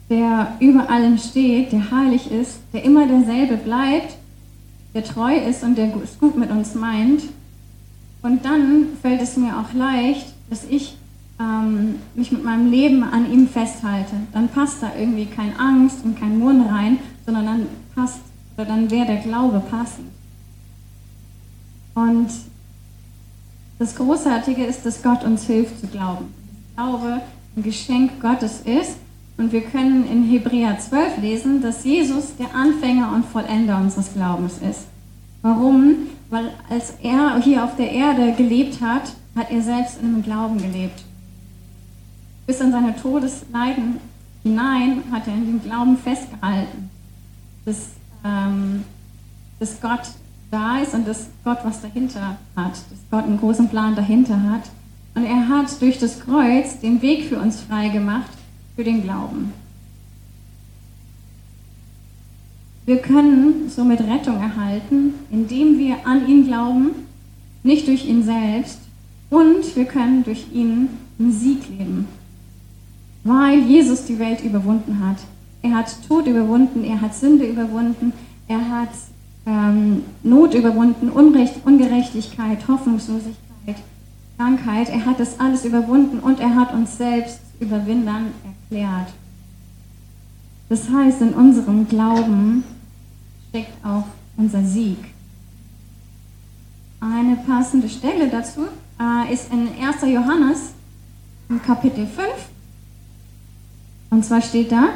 der 0.08 0.56
über 0.60 0.88
allem 0.88 1.18
steht, 1.18 1.72
der 1.72 1.90
heilig 1.90 2.30
ist, 2.30 2.60
der 2.72 2.84
immer 2.84 3.06
derselbe 3.06 3.56
bleibt, 3.56 4.16
der 4.94 5.04
treu 5.04 5.36
ist 5.36 5.62
und 5.62 5.76
der 5.76 5.92
es 6.02 6.18
gut 6.18 6.36
mit 6.36 6.50
uns 6.50 6.74
meint. 6.74 7.22
Und 8.22 8.44
dann 8.44 8.86
fällt 9.02 9.20
es 9.20 9.36
mir 9.36 9.58
auch 9.58 9.72
leicht, 9.74 10.26
dass 10.50 10.64
ich 10.64 10.97
ähm, 11.40 11.96
mich 12.14 12.32
mit 12.32 12.44
meinem 12.44 12.70
Leben 12.70 13.02
an 13.02 13.30
ihm 13.30 13.48
festhalte. 13.48 14.14
Dann 14.32 14.48
passt 14.48 14.82
da 14.82 14.90
irgendwie 14.98 15.26
keine 15.26 15.58
Angst 15.58 16.04
und 16.04 16.18
kein 16.18 16.38
Murren 16.38 16.62
rein, 16.62 16.98
sondern 17.24 17.46
dann 17.46 17.66
passt 17.94 18.20
oder 18.56 18.66
dann 18.66 18.90
wäre 18.90 19.06
der 19.06 19.18
Glaube 19.18 19.60
passend. 19.70 20.08
Und 21.94 22.28
das 23.78 23.94
Großartige 23.94 24.64
ist, 24.64 24.84
dass 24.84 25.02
Gott 25.02 25.24
uns 25.24 25.44
hilft 25.44 25.80
zu 25.80 25.86
glauben. 25.86 26.34
Ich 26.68 26.76
glaube, 26.76 27.20
ein 27.56 27.62
Geschenk 27.62 28.20
Gottes 28.20 28.62
ist. 28.64 28.96
Und 29.36 29.52
wir 29.52 29.60
können 29.60 30.04
in 30.10 30.24
Hebräer 30.24 30.80
12 30.80 31.18
lesen, 31.18 31.62
dass 31.62 31.84
Jesus 31.84 32.34
der 32.36 32.52
Anfänger 32.52 33.12
und 33.14 33.24
Vollender 33.24 33.78
unseres 33.78 34.12
Glaubens 34.12 34.54
ist. 34.58 34.86
Warum? 35.42 36.08
Weil 36.28 36.50
als 36.68 36.94
er 37.02 37.40
hier 37.40 37.62
auf 37.62 37.76
der 37.76 37.92
Erde 37.92 38.32
gelebt 38.36 38.80
hat, 38.80 39.12
hat 39.36 39.50
er 39.52 39.62
selbst 39.62 40.00
in 40.00 40.08
einem 40.08 40.22
Glauben 40.24 40.58
gelebt. 40.58 41.04
Bis 42.48 42.60
an 42.60 42.72
seine 42.72 42.96
Todesleiden 42.96 43.98
hinein 44.42 45.04
hat 45.12 45.28
er 45.28 45.34
in 45.34 45.46
dem 45.46 45.62
Glauben 45.62 45.96
festgehalten. 45.96 46.90
Das 47.64 47.90
ähm, 48.24 48.82
dass 49.58 49.80
Gott 49.80 50.02
da 50.50 50.78
ist 50.78 50.94
und 50.94 51.06
dass 51.06 51.26
Gott 51.44 51.58
was 51.64 51.82
dahinter 51.82 52.38
hat, 52.56 52.72
dass 52.72 52.98
Gott 53.10 53.24
einen 53.24 53.38
großen 53.38 53.68
Plan 53.68 53.94
dahinter 53.94 54.42
hat. 54.42 54.70
Und 55.14 55.24
er 55.24 55.48
hat 55.48 55.80
durch 55.82 55.98
das 55.98 56.20
Kreuz 56.20 56.78
den 56.80 57.02
Weg 57.02 57.24
für 57.24 57.38
uns 57.38 57.60
frei 57.60 57.88
gemacht 57.88 58.30
für 58.76 58.84
den 58.84 59.02
Glauben. 59.02 59.52
Wir 62.86 62.98
können 62.98 63.68
somit 63.68 64.00
Rettung 64.00 64.40
erhalten, 64.40 65.14
indem 65.30 65.78
wir 65.78 66.06
an 66.06 66.26
ihn 66.26 66.46
glauben, 66.46 66.90
nicht 67.62 67.86
durch 67.86 68.06
ihn 68.06 68.22
selbst. 68.22 68.78
Und 69.28 69.76
wir 69.76 69.84
können 69.84 70.24
durch 70.24 70.46
ihn 70.54 70.88
einen 71.18 71.32
Sieg 71.32 71.68
leben, 71.68 72.08
weil 73.28 73.60
Jesus 73.60 74.04
die 74.06 74.18
Welt 74.18 74.42
überwunden 74.42 75.00
hat. 75.06 75.18
Er 75.62 75.76
hat 75.76 75.94
Tod 76.08 76.26
überwunden, 76.26 76.84
er 76.84 77.00
hat 77.00 77.14
Sünde 77.14 77.44
überwunden, 77.44 78.12
er 78.46 78.70
hat 78.70 78.90
ähm, 79.46 80.02
Not 80.22 80.54
überwunden, 80.54 81.10
Unrecht, 81.10 81.54
Ungerechtigkeit, 81.64 82.66
Hoffnungslosigkeit, 82.66 83.76
Krankheit. 84.36 84.88
Er 84.88 85.04
hat 85.04 85.20
das 85.20 85.38
alles 85.38 85.64
überwunden 85.64 86.20
und 86.20 86.40
er 86.40 86.54
hat 86.54 86.72
uns 86.72 86.96
selbst 86.96 87.40
Überwindern 87.60 88.26
erklärt. 88.44 89.12
Das 90.68 90.88
heißt, 90.88 91.22
in 91.22 91.34
unserem 91.34 91.88
Glauben 91.88 92.62
steckt 93.48 93.84
auch 93.84 94.04
unser 94.36 94.62
Sieg. 94.62 94.98
Eine 97.00 97.36
passende 97.36 97.88
Stelle 97.88 98.28
dazu 98.28 98.66
äh, 99.00 99.32
ist 99.32 99.52
in 99.52 99.68
1. 99.82 100.02
Johannes 100.02 100.72
Kapitel 101.64 102.06
5. 102.06 102.26
Und 104.10 104.24
zwar 104.24 104.40
steht 104.40 104.72
da, 104.72 104.90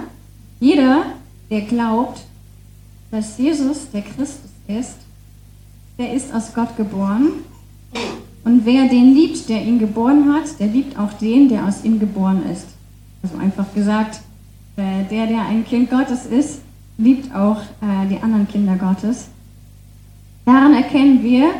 jeder, 0.60 1.04
der 1.50 1.62
glaubt, 1.62 2.22
dass 3.10 3.36
Jesus 3.38 3.90
der 3.92 4.02
Christus 4.02 4.50
ist, 4.68 4.96
der 5.98 6.14
ist 6.14 6.32
aus 6.34 6.54
Gott 6.54 6.76
geboren. 6.76 7.32
Und 8.44 8.64
wer 8.64 8.88
den 8.88 9.14
liebt, 9.14 9.48
der 9.48 9.62
ihn 9.62 9.78
geboren 9.78 10.32
hat, 10.32 10.58
der 10.58 10.68
liebt 10.68 10.98
auch 10.98 11.12
den, 11.14 11.48
der 11.48 11.66
aus 11.66 11.84
ihm 11.84 12.00
geboren 12.00 12.42
ist. 12.50 12.66
Also 13.22 13.36
einfach 13.36 13.72
gesagt, 13.74 14.20
äh, 14.76 15.04
der, 15.10 15.26
der 15.26 15.42
ein 15.42 15.64
Kind 15.64 15.90
Gottes 15.90 16.26
ist, 16.26 16.60
liebt 16.96 17.34
auch 17.34 17.60
äh, 17.60 18.08
die 18.10 18.20
anderen 18.20 18.48
Kinder 18.48 18.76
Gottes. 18.76 19.28
Daran 20.44 20.74
erkennen 20.74 21.22
wir, 21.22 21.50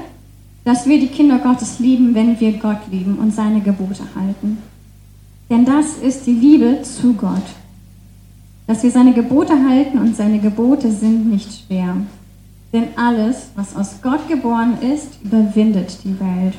dass 0.65 0.87
wir 0.87 0.99
die 0.99 1.09
Kinder 1.09 1.39
Gottes 1.39 1.79
lieben, 1.79 2.15
wenn 2.15 2.39
wir 2.41 2.53
Gott 2.55 2.81
lieben 2.91 3.17
und 3.17 3.33
seine 3.33 3.61
Gebote 3.61 4.05
halten. 4.15 4.59
Denn 5.51 5.65
das 5.65 5.97
ist 5.97 6.27
die 6.27 6.33
Liebe 6.33 6.83
zu 6.83 7.15
Gott. 7.15 7.43
Dass 8.67 8.83
wir 8.83 8.91
seine 8.91 9.13
Gebote 9.13 9.55
halten 9.69 9.99
und 9.99 10.17
seine 10.17 10.39
Gebote 10.39 10.91
sind 10.91 11.31
nicht 11.31 11.67
schwer. 11.67 11.97
Denn 12.73 12.89
alles, 12.97 13.51
was 13.55 13.77
aus 13.77 14.01
Gott 14.01 14.29
geboren 14.29 14.79
ist, 14.81 15.19
überwindet 15.23 15.99
die 16.05 16.19
Welt. 16.19 16.55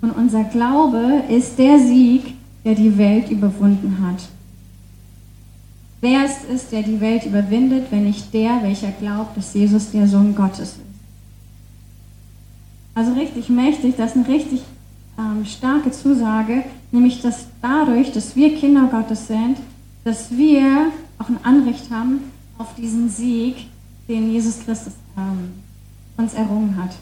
Und 0.00 0.12
unser 0.12 0.44
Glaube 0.44 1.24
ist 1.28 1.58
der 1.58 1.78
Sieg, 1.78 2.34
der 2.64 2.74
die 2.74 2.96
Welt 2.96 3.30
überwunden 3.30 3.98
hat. 4.06 4.28
Wer 6.00 6.24
ist 6.24 6.40
es, 6.52 6.70
der 6.70 6.82
die 6.82 7.00
Welt 7.00 7.26
überwindet, 7.26 7.86
wenn 7.90 8.04
nicht 8.04 8.32
der, 8.32 8.62
welcher 8.62 8.92
glaubt, 8.92 9.36
dass 9.36 9.54
Jesus 9.54 9.90
der 9.90 10.06
Sohn 10.06 10.34
Gottes 10.34 10.60
ist? 10.60 10.80
Also 12.94 13.12
richtig 13.12 13.48
mächtig, 13.48 13.94
das 13.96 14.10
ist 14.10 14.16
eine 14.16 14.28
richtig 14.28 14.62
ähm, 15.18 15.44
starke 15.44 15.90
Zusage, 15.90 16.64
nämlich 16.92 17.20
dass 17.22 17.46
dadurch, 17.60 18.12
dass 18.12 18.36
wir 18.36 18.56
Kinder 18.56 18.88
Gottes 18.90 19.26
sind, 19.26 19.58
dass 20.04 20.30
wir 20.30 20.92
auch 21.18 21.28
ein 21.28 21.38
Anrecht 21.42 21.90
haben 21.90 22.20
auf 22.58 22.74
diesen 22.74 23.08
Sieg, 23.08 23.66
den 24.08 24.32
Jesus 24.32 24.60
Christus 24.64 24.94
ähm, 25.16 25.50
uns 26.16 26.34
errungen 26.34 26.76
hat. 26.76 26.96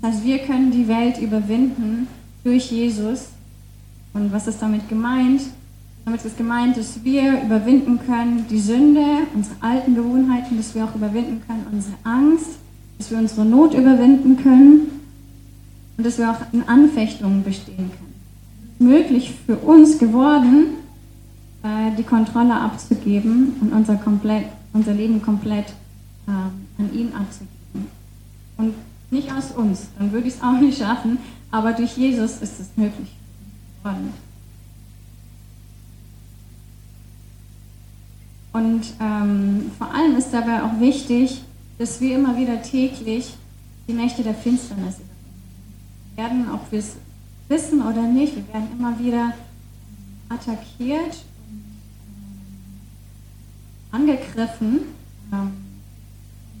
Das 0.00 0.12
heißt, 0.12 0.24
wir 0.24 0.38
können 0.38 0.70
die 0.70 0.88
Welt 0.88 1.18
überwinden 1.18 2.06
durch 2.44 2.70
Jesus. 2.70 3.28
Und 4.12 4.32
was 4.32 4.46
ist 4.46 4.62
damit 4.62 4.88
gemeint? 4.88 5.42
Damit 6.04 6.24
ist 6.24 6.38
gemeint, 6.38 6.76
dass 6.76 7.02
wir 7.02 7.42
überwinden 7.42 7.98
können 8.06 8.46
die 8.48 8.60
Sünde, 8.60 9.04
unsere 9.34 9.56
alten 9.60 9.94
Gewohnheiten, 9.94 10.56
dass 10.56 10.74
wir 10.74 10.84
auch 10.84 10.94
überwinden 10.94 11.42
können 11.46 11.66
unsere 11.72 11.96
Angst, 12.04 12.58
dass 12.98 13.10
wir 13.10 13.18
unsere 13.18 13.44
Not 13.44 13.74
überwinden 13.74 14.36
können 14.36 15.00
und 15.96 16.06
dass 16.06 16.18
wir 16.18 16.30
auch 16.30 16.40
in 16.52 16.62
Anfechtungen 16.68 17.42
bestehen 17.42 17.90
können. 17.90 18.05
Möglich 18.78 19.34
für 19.46 19.56
uns 19.56 19.98
geworden, 19.98 20.74
äh, 21.62 21.96
die 21.96 22.02
Kontrolle 22.02 22.54
abzugeben 22.54 23.56
und 23.60 23.72
unser, 23.72 23.96
komplett, 23.96 24.46
unser 24.72 24.92
Leben 24.92 25.22
komplett 25.22 25.70
äh, 26.26 26.30
an 26.30 26.92
ihn 26.92 27.12
abzugeben. 27.14 27.86
Und 28.58 28.74
nicht 29.10 29.32
aus 29.32 29.52
uns, 29.52 29.88
dann 29.98 30.12
würde 30.12 30.28
ich 30.28 30.34
es 30.34 30.42
auch 30.42 30.60
nicht 30.60 30.78
schaffen, 30.78 31.18
aber 31.50 31.72
durch 31.72 31.96
Jesus 31.96 32.38
ist 32.42 32.60
es 32.60 32.68
möglich 32.76 33.14
geworden. 33.78 34.12
Und 38.52 38.82
ähm, 39.00 39.70
vor 39.76 39.92
allem 39.92 40.16
ist 40.16 40.30
dabei 40.32 40.62
auch 40.62 40.80
wichtig, 40.80 41.42
dass 41.78 42.00
wir 42.00 42.16
immer 42.16 42.36
wieder 42.36 42.62
täglich 42.62 43.34
die 43.86 43.92
Mächte 43.92 44.22
der 44.22 44.34
Finsternis 44.34 44.96
werden, 46.16 46.46
ob 46.52 46.72
wir 46.72 46.78
es 46.78 46.96
wissen 47.48 47.80
oder 47.82 48.02
nicht, 48.02 48.36
wir 48.36 48.48
werden 48.48 48.68
immer 48.78 48.98
wieder 48.98 49.32
attackiert 50.28 51.16
angegriffen 53.92 54.80
ähm, 55.32 55.52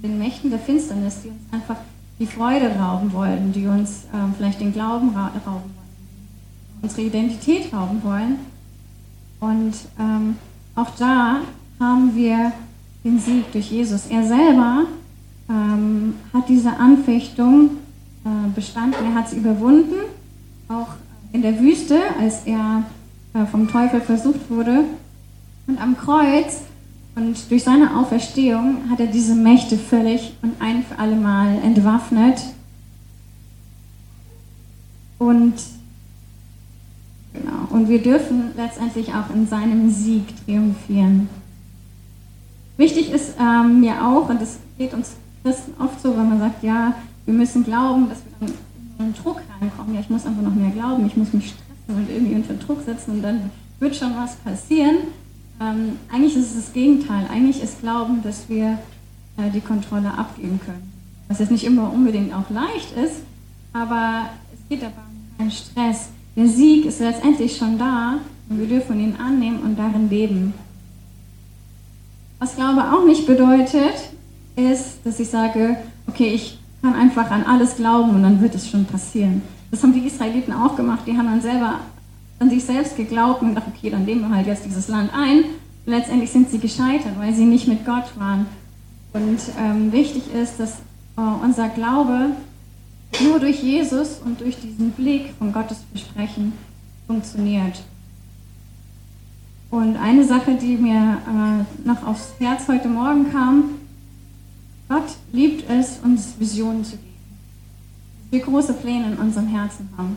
den 0.02 0.18
Mächten 0.18 0.50
der 0.50 0.58
Finsternis, 0.58 1.22
die 1.22 1.28
uns 1.28 1.40
einfach 1.52 1.76
die 2.18 2.26
Freude 2.26 2.70
rauben 2.76 3.12
wollen, 3.12 3.52
die 3.52 3.66
uns 3.66 4.04
ähm, 4.14 4.34
vielleicht 4.36 4.60
den 4.60 4.72
Glauben 4.72 5.10
ra 5.10 5.32
rauben 5.46 5.70
wollen, 5.74 6.82
unsere 6.82 7.02
Identität 7.02 7.72
rauben 7.72 8.02
wollen. 8.02 8.38
Und 9.40 9.74
ähm, 9.98 10.36
auch 10.74 10.90
da 10.98 11.40
haben 11.78 12.14
wir 12.14 12.52
den 13.04 13.18
Sieg 13.18 13.52
durch 13.52 13.70
Jesus. 13.70 14.06
Er 14.06 14.26
selber 14.26 14.84
ähm, 15.48 16.14
hat 16.32 16.48
diese 16.48 16.74
Anfechtung 16.76 17.70
äh, 18.24 18.48
bestanden, 18.54 19.04
er 19.04 19.14
hat 19.14 19.28
sie 19.28 19.36
überwunden, 19.36 19.94
auch 20.68 20.88
in 21.32 21.42
der 21.42 21.60
Wüste, 21.60 21.98
als 22.18 22.44
er 22.44 22.84
äh, 23.34 23.46
vom 23.46 23.68
Teufel 23.68 24.00
versucht 24.00 24.50
wurde. 24.50 24.84
Und 25.66 25.80
am 25.80 25.96
Kreuz 25.96 26.62
und 27.16 27.50
durch 27.50 27.64
seine 27.64 27.96
Auferstehung 27.96 28.90
hat 28.90 29.00
er 29.00 29.06
diese 29.06 29.34
Mächte 29.34 29.78
völlig 29.78 30.34
und 30.42 30.60
ein 30.60 30.84
für 30.84 30.98
alle 30.98 31.16
Mal 31.16 31.58
entwaffnet. 31.62 32.40
Und, 35.18 35.54
genau, 37.32 37.68
und 37.70 37.88
wir 37.88 38.02
dürfen 38.02 38.50
letztendlich 38.54 39.14
auch 39.14 39.34
in 39.34 39.48
seinem 39.48 39.90
Sieg 39.90 40.24
triumphieren. 40.44 41.28
Wichtig 42.76 43.10
ist 43.10 43.34
ähm, 43.40 43.80
mir 43.80 44.06
auch, 44.06 44.28
und 44.28 44.40
das 44.40 44.58
geht 44.76 44.92
uns 44.92 45.16
Christen 45.42 45.72
oft 45.80 46.00
so, 46.02 46.14
wenn 46.16 46.28
man 46.28 46.40
sagt, 46.40 46.62
ja, 46.62 46.94
wir 47.24 47.32
müssen 47.32 47.64
glauben, 47.64 48.10
dass 48.10 48.18
wir 48.18 48.46
dann 48.46 48.65
Druck 48.98 49.40
reinkommen. 49.60 49.94
Ja, 49.94 50.00
ich 50.00 50.10
muss 50.10 50.26
einfach 50.26 50.42
noch 50.42 50.54
mehr 50.54 50.70
glauben, 50.70 51.06
ich 51.06 51.16
muss 51.16 51.32
mich 51.32 51.48
stressen 51.48 52.02
und 52.02 52.10
irgendwie 52.10 52.34
unter 52.34 52.54
Druck 52.54 52.82
setzen 52.84 53.12
und 53.12 53.22
dann 53.22 53.50
wird 53.78 53.94
schon 53.94 54.16
was 54.16 54.36
passieren. 54.36 54.96
Ähm, 55.60 55.98
eigentlich 56.12 56.36
ist 56.36 56.50
es 56.50 56.64
das 56.66 56.72
Gegenteil. 56.72 57.26
Eigentlich 57.30 57.62
ist 57.62 57.80
Glauben, 57.80 58.22
dass 58.22 58.48
wir 58.48 58.78
äh, 59.36 59.50
die 59.54 59.60
Kontrolle 59.60 60.12
abgeben 60.12 60.60
können. 60.64 60.92
Was 61.28 61.38
jetzt 61.38 61.50
nicht 61.50 61.64
immer 61.64 61.92
unbedingt 61.92 62.32
auch 62.34 62.50
leicht 62.50 62.92
ist, 62.96 63.22
aber 63.72 64.30
es 64.54 64.68
geht 64.68 64.82
aber 64.82 65.02
um 65.10 65.38
keinen 65.38 65.50
Stress. 65.50 66.08
Der 66.36 66.48
Sieg 66.48 66.84
ist 66.84 67.00
letztendlich 67.00 67.56
schon 67.56 67.78
da 67.78 68.18
und 68.48 68.60
wir 68.60 68.66
dürfen 68.66 69.00
ihn 69.00 69.16
annehmen 69.16 69.60
und 69.60 69.78
darin 69.78 70.08
leben. 70.08 70.54
Was 72.38 72.56
Glaube 72.56 72.92
auch 72.92 73.06
nicht 73.06 73.26
bedeutet, 73.26 73.94
ist, 74.56 74.98
dass 75.04 75.18
ich 75.18 75.28
sage, 75.28 75.76
okay, 76.06 76.28
ich 76.34 76.58
kann 76.82 76.94
einfach 76.94 77.30
an 77.30 77.44
alles 77.44 77.76
glauben 77.76 78.10
und 78.10 78.22
dann 78.22 78.40
wird 78.40 78.54
es 78.54 78.68
schon 78.68 78.84
passieren. 78.84 79.42
Das 79.70 79.82
haben 79.82 79.92
die 79.92 80.06
Israeliten 80.06 80.52
auch 80.52 80.76
gemacht. 80.76 81.00
Die 81.06 81.16
haben 81.16 81.26
dann 81.26 81.40
selber 81.40 81.80
an 82.38 82.50
sich 82.50 82.64
selbst 82.64 82.96
geglaubt 82.96 83.42
und 83.42 83.50
gedacht, 83.50 83.66
okay, 83.74 83.90
dann 83.90 84.04
nehmen 84.04 84.28
wir 84.28 84.36
halt 84.36 84.46
jetzt 84.46 84.64
dieses 84.64 84.88
Land 84.88 85.10
ein. 85.12 85.44
Und 85.84 85.92
letztendlich 85.92 86.30
sind 86.30 86.50
sie 86.50 86.58
gescheitert, 86.58 87.18
weil 87.18 87.34
sie 87.34 87.44
nicht 87.44 87.66
mit 87.66 87.84
Gott 87.84 88.18
waren. 88.18 88.46
Und 89.12 89.38
ähm, 89.58 89.92
wichtig 89.92 90.32
ist, 90.34 90.60
dass 90.60 90.72
äh, 91.16 91.20
unser 91.42 91.68
Glaube 91.68 92.30
nur 93.22 93.40
durch 93.40 93.62
Jesus 93.62 94.20
und 94.24 94.40
durch 94.40 94.60
diesen 94.60 94.90
Blick 94.90 95.32
von 95.38 95.52
Gottes 95.52 95.78
Versprechen 95.90 96.52
funktioniert. 97.06 97.82
Und 99.70 99.96
eine 99.96 100.24
Sache, 100.24 100.54
die 100.54 100.76
mir 100.76 101.18
äh, 101.26 101.86
noch 101.88 102.06
aufs 102.06 102.34
Herz 102.38 102.68
heute 102.68 102.88
Morgen 102.88 103.32
kam, 103.32 103.64
Gott 104.88 105.16
liebt 105.32 105.68
es, 105.68 105.98
uns 106.02 106.34
Visionen 106.38 106.84
zu 106.84 106.92
geben. 106.92 107.02
Dass 108.22 108.32
wir 108.32 108.40
große 108.40 108.72
Pläne 108.74 109.12
in 109.12 109.18
unserem 109.18 109.48
Herzen 109.48 109.88
haben. 109.96 110.16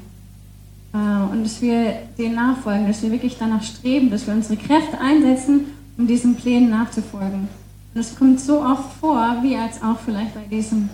Äh, 0.94 1.32
und 1.32 1.44
dass 1.44 1.62
wir 1.62 1.94
denen 2.18 2.36
nachfolgen, 2.36 2.88
dass 2.88 3.02
wir 3.02 3.12
wirklich 3.12 3.38
danach 3.38 3.64
streben, 3.64 4.10
dass 4.10 4.28
wir 4.28 4.34
unsere 4.34 4.58
Kräfte 4.58 5.00
einsetzen, 5.00 5.66
um 5.98 6.08
diesen 6.08 6.36
Plänen 6.36 6.70
nachzufolgen. 6.70 7.48
Und 7.94 8.02
es 8.02 8.16
kommt 8.16 8.40
so 8.40 8.62
oft 8.62 8.94
vor, 9.00 9.38
wie 9.42 9.56
als 9.56 9.82
auch 9.82 10.00
vielleicht 10.00 10.36
bei, 10.36 10.44
diesem, 10.50 10.90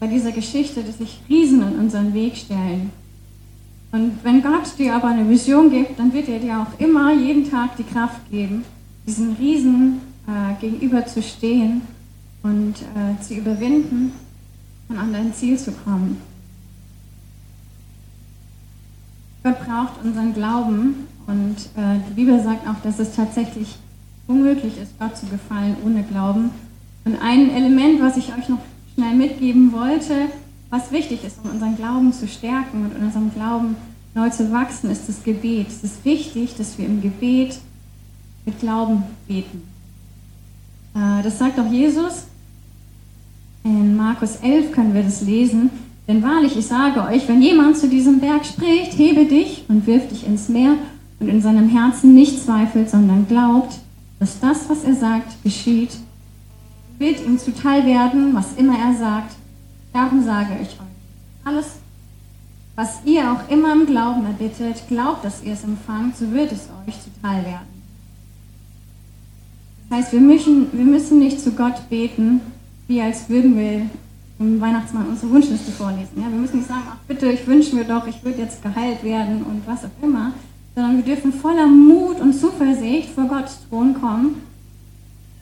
bei 0.00 0.08
dieser 0.08 0.32
Geschichte, 0.32 0.82
dass 0.82 0.98
sich 0.98 1.20
Riesen 1.28 1.62
in 1.62 1.78
unseren 1.78 2.12
Weg 2.14 2.36
stellen. 2.36 2.90
Und 3.92 4.18
wenn 4.22 4.42
Gott 4.42 4.78
dir 4.78 4.94
aber 4.96 5.08
eine 5.08 5.28
Vision 5.28 5.70
gibt, 5.70 5.98
dann 5.98 6.12
wird 6.12 6.28
er 6.28 6.38
dir 6.40 6.60
auch 6.60 6.80
immer 6.80 7.12
jeden 7.12 7.48
Tag 7.48 7.76
die 7.76 7.84
Kraft 7.84 8.30
geben, 8.30 8.64
diesen 9.06 9.34
Riesen 9.34 10.00
äh, 10.26 10.60
gegenüber 10.60 11.06
zu 11.06 11.22
stehen 11.22 11.82
und 12.42 12.74
äh, 12.74 13.20
zu 13.22 13.34
überwinden 13.34 14.12
und 14.88 14.98
an 14.98 15.12
dein 15.12 15.34
Ziel 15.34 15.58
zu 15.58 15.72
kommen. 15.72 16.18
Gott 19.42 19.58
braucht 19.60 20.04
unseren 20.04 20.34
Glauben 20.34 21.06
und 21.26 21.56
äh, 21.76 21.98
die 22.08 22.14
Bibel 22.14 22.42
sagt 22.42 22.68
auch, 22.68 22.80
dass 22.82 22.98
es 22.98 23.14
tatsächlich 23.14 23.76
unmöglich 24.26 24.78
ist, 24.80 24.98
Gott 24.98 25.16
zu 25.16 25.26
gefallen 25.26 25.76
ohne 25.84 26.02
Glauben. 26.04 26.50
Und 27.04 27.16
ein 27.20 27.50
Element, 27.50 28.00
was 28.00 28.16
ich 28.16 28.28
euch 28.28 28.48
noch 28.48 28.60
schnell 28.94 29.14
mitgeben 29.14 29.72
wollte, 29.72 30.28
was 30.70 30.92
wichtig 30.92 31.24
ist, 31.24 31.38
um 31.42 31.50
unseren 31.50 31.76
Glauben 31.76 32.12
zu 32.12 32.28
stärken 32.28 32.84
und 32.84 32.96
unserem 32.96 33.32
Glauben 33.34 33.76
neu 34.14 34.30
zu 34.30 34.52
wachsen, 34.52 34.90
ist 34.90 35.08
das 35.08 35.22
Gebet. 35.24 35.68
Es 35.68 35.82
ist 35.82 36.04
wichtig, 36.04 36.54
dass 36.56 36.78
wir 36.78 36.86
im 36.86 37.00
Gebet 37.00 37.58
mit 38.44 38.60
Glauben 38.60 39.02
beten. 39.26 39.62
Äh, 40.94 41.22
das 41.22 41.38
sagt 41.38 41.58
auch 41.58 41.70
Jesus. 41.70 42.26
In 43.64 43.96
Markus 43.96 44.36
11 44.36 44.72
können 44.72 44.94
wir 44.94 45.02
das 45.02 45.22
lesen. 45.22 45.70
Denn 46.08 46.22
wahrlich, 46.22 46.56
ich 46.56 46.66
sage 46.66 47.02
euch, 47.04 47.28
wenn 47.28 47.42
jemand 47.42 47.76
zu 47.76 47.88
diesem 47.88 48.18
Berg 48.18 48.44
spricht, 48.44 48.98
hebe 48.98 49.24
dich 49.24 49.64
und 49.68 49.86
wirf 49.86 50.08
dich 50.08 50.26
ins 50.26 50.48
Meer 50.48 50.74
und 51.20 51.28
in 51.28 51.40
seinem 51.40 51.68
Herzen 51.68 52.14
nicht 52.14 52.42
zweifelt, 52.42 52.90
sondern 52.90 53.28
glaubt, 53.28 53.74
dass 54.18 54.40
das, 54.40 54.68
was 54.68 54.82
er 54.84 54.94
sagt, 54.94 55.42
geschieht, 55.44 55.90
wird 56.98 57.24
ihm 57.24 57.38
zuteil 57.38 57.86
werden, 57.86 58.34
was 58.34 58.54
immer 58.56 58.76
er 58.78 58.94
sagt. 58.94 59.34
Darum 59.92 60.24
sage 60.24 60.54
ich 60.60 60.68
euch, 60.68 60.76
alles, 61.44 61.66
was 62.74 63.00
ihr 63.04 63.30
auch 63.32 63.48
immer 63.50 63.72
im 63.72 63.86
Glauben 63.86 64.24
erbittet, 64.26 64.82
glaubt, 64.88 65.24
dass 65.24 65.42
ihr 65.42 65.52
es 65.52 65.64
empfangt, 65.64 66.16
so 66.16 66.30
wird 66.32 66.50
es 66.52 66.68
euch 66.86 66.94
zuteil 67.02 67.44
werden. 67.44 67.82
Das 69.88 69.98
heißt, 69.98 70.12
wir 70.12 70.20
müssen, 70.20 70.66
wir 70.72 70.84
müssen 70.84 71.18
nicht 71.18 71.40
zu 71.40 71.52
Gott 71.52 71.88
beten, 71.90 72.40
wie 72.88 73.00
als 73.00 73.28
würden 73.28 73.56
wir 73.56 73.86
im 74.38 74.60
Weihnachtsmann 74.60 75.08
unsere 75.08 75.30
Wunschliste 75.30 75.70
vorlesen. 75.70 76.16
Ja, 76.16 76.24
wir 76.24 76.38
müssen 76.38 76.58
nicht 76.58 76.68
sagen, 76.68 76.82
ach 76.90 76.96
bitte, 77.06 77.30
ich 77.30 77.46
wünsche 77.46 77.74
mir 77.74 77.84
doch, 77.84 78.06
ich 78.06 78.22
würde 78.24 78.40
jetzt 78.40 78.62
geheilt 78.62 79.02
werden 79.04 79.42
und 79.44 79.62
was 79.66 79.84
auch 79.84 80.02
immer, 80.02 80.32
sondern 80.74 80.96
wir 80.96 81.04
dürfen 81.04 81.32
voller 81.32 81.66
Mut 81.66 82.20
und 82.20 82.32
Zuversicht 82.32 83.10
vor 83.10 83.24
Gottes 83.24 83.58
Thron 83.68 83.94
kommen. 83.94 84.42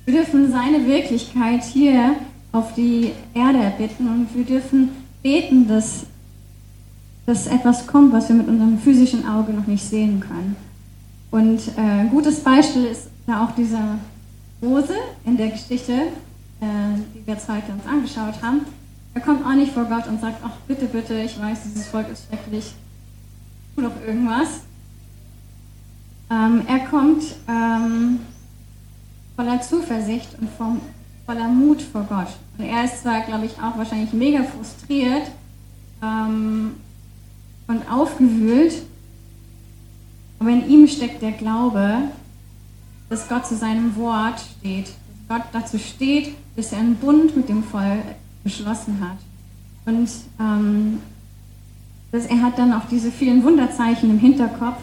Wir 0.05 0.15
dürfen 0.15 0.51
seine 0.51 0.87
Wirklichkeit 0.87 1.63
hier 1.65 2.17
auf 2.53 2.75
die 2.75 3.13
Erde 3.35 3.59
erbitten 3.59 4.09
und 4.09 4.29
wir 4.35 4.45
dürfen 4.45 4.91
beten, 5.23 5.69
dass, 5.69 6.05
dass 7.27 7.47
etwas 7.47 7.87
kommt, 7.87 8.13
was 8.13 8.29
wir 8.29 8.37
mit 8.37 8.49
unserem 8.49 8.79
physischen 8.79 9.27
Auge 9.27 9.53
noch 9.53 9.67
nicht 9.67 9.85
sehen 9.85 10.21
können. 10.21 10.57
Und 11.31 11.61
äh, 11.77 11.81
ein 11.81 12.11
gutes 12.11 12.41
Beispiel 12.41 12.87
ist 12.87 13.09
da 13.27 13.45
auch 13.45 13.55
dieser 13.55 13.99
Rose 14.61 14.95
in 15.25 15.37
der 15.37 15.49
Geschichte, 15.49 15.93
die 16.61 17.27
wir 17.27 17.35
jetzt 17.35 17.49
heute 17.49 17.73
uns 17.73 17.87
angeschaut 17.87 18.43
haben. 18.43 18.61
Er 19.15 19.21
kommt 19.21 19.45
auch 19.45 19.55
nicht 19.55 19.73
vor 19.73 19.85
Gott 19.85 20.07
und 20.07 20.21
sagt, 20.21 20.39
ach 20.45 20.57
bitte, 20.69 20.87
bitte, 20.87 21.15
ich 21.21 21.41
weiß, 21.41 21.63
dieses 21.65 21.89
Volk 21.89 22.09
ist 22.11 22.27
schrecklich, 22.29 22.75
tu 23.75 23.83
doch 23.83 24.01
irgendwas. 24.07 24.61
Ähm, 26.31 26.63
er 26.69 26.81
kommt 26.81 27.25
ähm, 27.49 28.21
voller 29.35 29.61
Zuversicht 29.61 30.29
und 30.41 30.49
vom, 30.51 30.81
voller 31.27 31.49
Mut 31.49 31.83
vor 31.83 32.05
Gott. 32.05 32.29
Und 32.57 32.65
er 32.65 32.85
ist 32.85 33.03
zwar, 33.03 33.23
glaube 33.23 33.47
ich, 33.47 33.53
auch 33.59 33.77
wahrscheinlich 33.77 34.13
mega 34.13 34.45
frustriert 34.45 35.31
ähm, 36.03 36.75
und 37.67 37.91
aufgewühlt, 37.91 38.83
aber 40.39 40.51
in 40.51 40.69
ihm 40.69 40.87
steckt 40.87 41.21
der 41.21 41.33
Glaube, 41.33 42.03
dass 43.09 43.29
Gott 43.29 43.47
zu 43.47 43.57
seinem 43.57 43.97
Wort 43.97 44.41
steht, 44.59 44.93
Gott 45.31 45.45
dazu 45.53 45.79
steht, 45.79 46.35
dass 46.57 46.73
er 46.73 46.81
einen 46.81 46.97
Bund 46.97 47.37
mit 47.37 47.49
dem 47.49 47.63
Volk 47.63 48.03
beschlossen 48.43 48.99
hat. 49.01 49.19
Und 49.87 50.09
ähm, 50.41 50.99
dass 52.11 52.27
er 52.27 52.43
hat 52.43 52.59
dann 52.59 52.73
auch 52.73 52.87
diese 52.91 53.13
vielen 53.13 53.45
Wunderzeichen 53.45 54.11
im 54.11 54.19
Hinterkopf. 54.19 54.81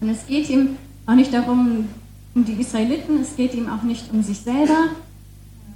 Und 0.00 0.10
es 0.10 0.28
geht 0.28 0.48
ihm 0.48 0.76
auch 1.06 1.16
nicht 1.16 1.34
darum, 1.34 1.88
um 2.36 2.44
die 2.44 2.52
Israeliten, 2.52 3.20
es 3.20 3.34
geht 3.34 3.54
ihm 3.54 3.68
auch 3.68 3.82
nicht 3.82 4.12
um 4.12 4.22
sich 4.22 4.38
selber. 4.38 4.90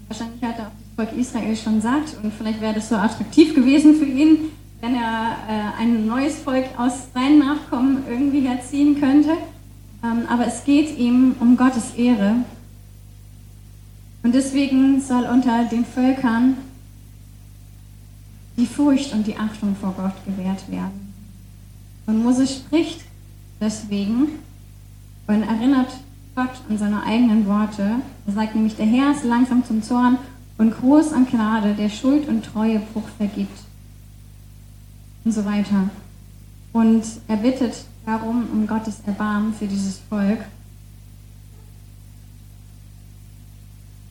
Wahrscheinlich 0.07 0.43
hat 0.45 0.59
er 0.59 0.67
auch 0.69 0.73
das 0.97 1.09
Volk 1.09 1.19
Israel 1.19 1.57
schon 1.57 1.81
satt 1.81 2.23
und 2.23 2.33
vielleicht 2.33 2.61
wäre 2.61 2.75
das 2.75 2.89
so 2.89 2.95
attraktiv 2.95 3.57
gewesen 3.57 3.97
für 3.97 4.05
ihn, 4.05 4.51
wenn 4.81 4.95
er 4.95 5.37
äh, 5.49 5.83
ein 5.83 6.07
neues 6.07 6.39
Volk 6.39 6.67
aus 6.77 7.09
seinen 7.13 7.41
Nachkommen 7.41 8.05
irgendwie 8.09 8.43
herziehen 8.43 9.01
könnte. 9.01 9.31
Ähm, 10.05 10.23
aber 10.29 10.47
es 10.47 10.63
geht 10.65 10.97
ihm 10.99 11.35
um 11.41 11.57
Gottes 11.57 11.95
Ehre 11.97 12.45
und 14.23 14.35
deswegen 14.35 15.01
soll 15.01 15.25
unter 15.25 15.65
den 15.65 15.85
Völkern 15.85 16.57
die 18.57 18.67
Furcht 18.67 19.15
und 19.15 19.27
die 19.27 19.37
Achtung 19.37 19.75
vor 19.75 19.95
Gott 19.97 20.13
gewährt 20.27 20.71
werden. 20.71 21.15
Und 22.07 22.23
Moses 22.23 22.57
spricht 22.57 23.01
deswegen 23.61 24.29
und 25.27 25.43
erinnert 25.43 25.91
Gott 26.35 26.51
an 26.69 26.79
seine 26.79 27.03
eigenen 27.03 27.47
Worte. 27.47 27.97
Er 28.27 28.33
sagt 28.33 28.55
nämlich, 28.55 28.77
der 28.77 28.87
Herr 28.87 29.13
ist 29.13 29.25
langsam 29.25 29.65
zum 29.65 29.83
Zorn 29.83 30.19
und 30.59 30.77
groß 30.79 31.13
an 31.13 31.27
Gnade, 31.27 31.75
der 31.75 31.89
Schuld 31.89 32.29
und 32.29 32.45
Treuebruch 32.45 33.09
vergibt. 33.17 33.59
Und 35.25 35.33
so 35.33 35.45
weiter. 35.45 35.89
Und 36.73 37.03
er 37.29 37.37
bittet 37.37 37.85
darum 38.07 38.47
um 38.53 38.67
Gottes 38.67 39.01
Erbarmen 39.07 39.55
für 39.55 39.67
dieses 39.67 39.99
Volk. 40.09 40.41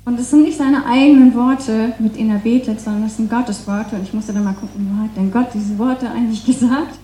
Und 0.10 0.20
es 0.20 0.32
sind 0.32 0.42
nicht 0.42 0.58
seine 0.58 0.88
eigenen 0.88 1.36
Worte, 1.36 1.94
mit 2.00 2.16
denen 2.16 2.32
er 2.32 2.40
betet, 2.40 2.82
sondern 2.82 3.04
es 3.04 3.18
sind 3.18 3.30
Gottes 3.30 3.68
Worte. 3.68 3.96
Und 3.96 4.02
ich 4.02 4.12
musste 4.12 4.34
dann 4.34 4.44
mal 4.44 4.56
gucken, 4.56 4.90
wo 4.92 5.04
hat 5.04 5.16
denn 5.16 5.32
Gott 5.32 5.50
diese 5.54 5.78
Worte 5.78 6.10
eigentlich 6.10 6.44
gesagt? 6.48 6.98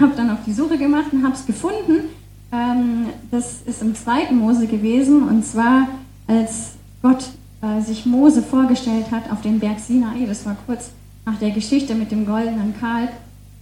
Habe 0.00 0.12
dann 0.16 0.30
auf 0.30 0.38
die 0.46 0.52
Suche 0.52 0.78
gemacht 0.78 1.06
und 1.10 1.24
habe 1.24 1.34
es 1.34 1.44
gefunden. 1.44 2.04
Ähm, 2.52 3.06
das 3.32 3.62
ist 3.66 3.82
im 3.82 3.96
zweiten 3.96 4.36
Mose 4.36 4.68
gewesen. 4.68 5.24
Und 5.24 5.44
zwar, 5.44 5.88
als 6.28 6.74
Gott 7.02 7.30
äh, 7.62 7.80
sich 7.82 8.06
Mose 8.06 8.42
vorgestellt 8.42 9.10
hat 9.10 9.28
auf 9.32 9.40
dem 9.40 9.58
Berg 9.58 9.80
Sinai. 9.80 10.24
Das 10.28 10.46
war 10.46 10.56
kurz 10.64 10.90
nach 11.26 11.40
der 11.40 11.50
Geschichte 11.50 11.96
mit 11.96 12.12
dem 12.12 12.24
goldenen 12.24 12.74
Kalb. 12.78 13.10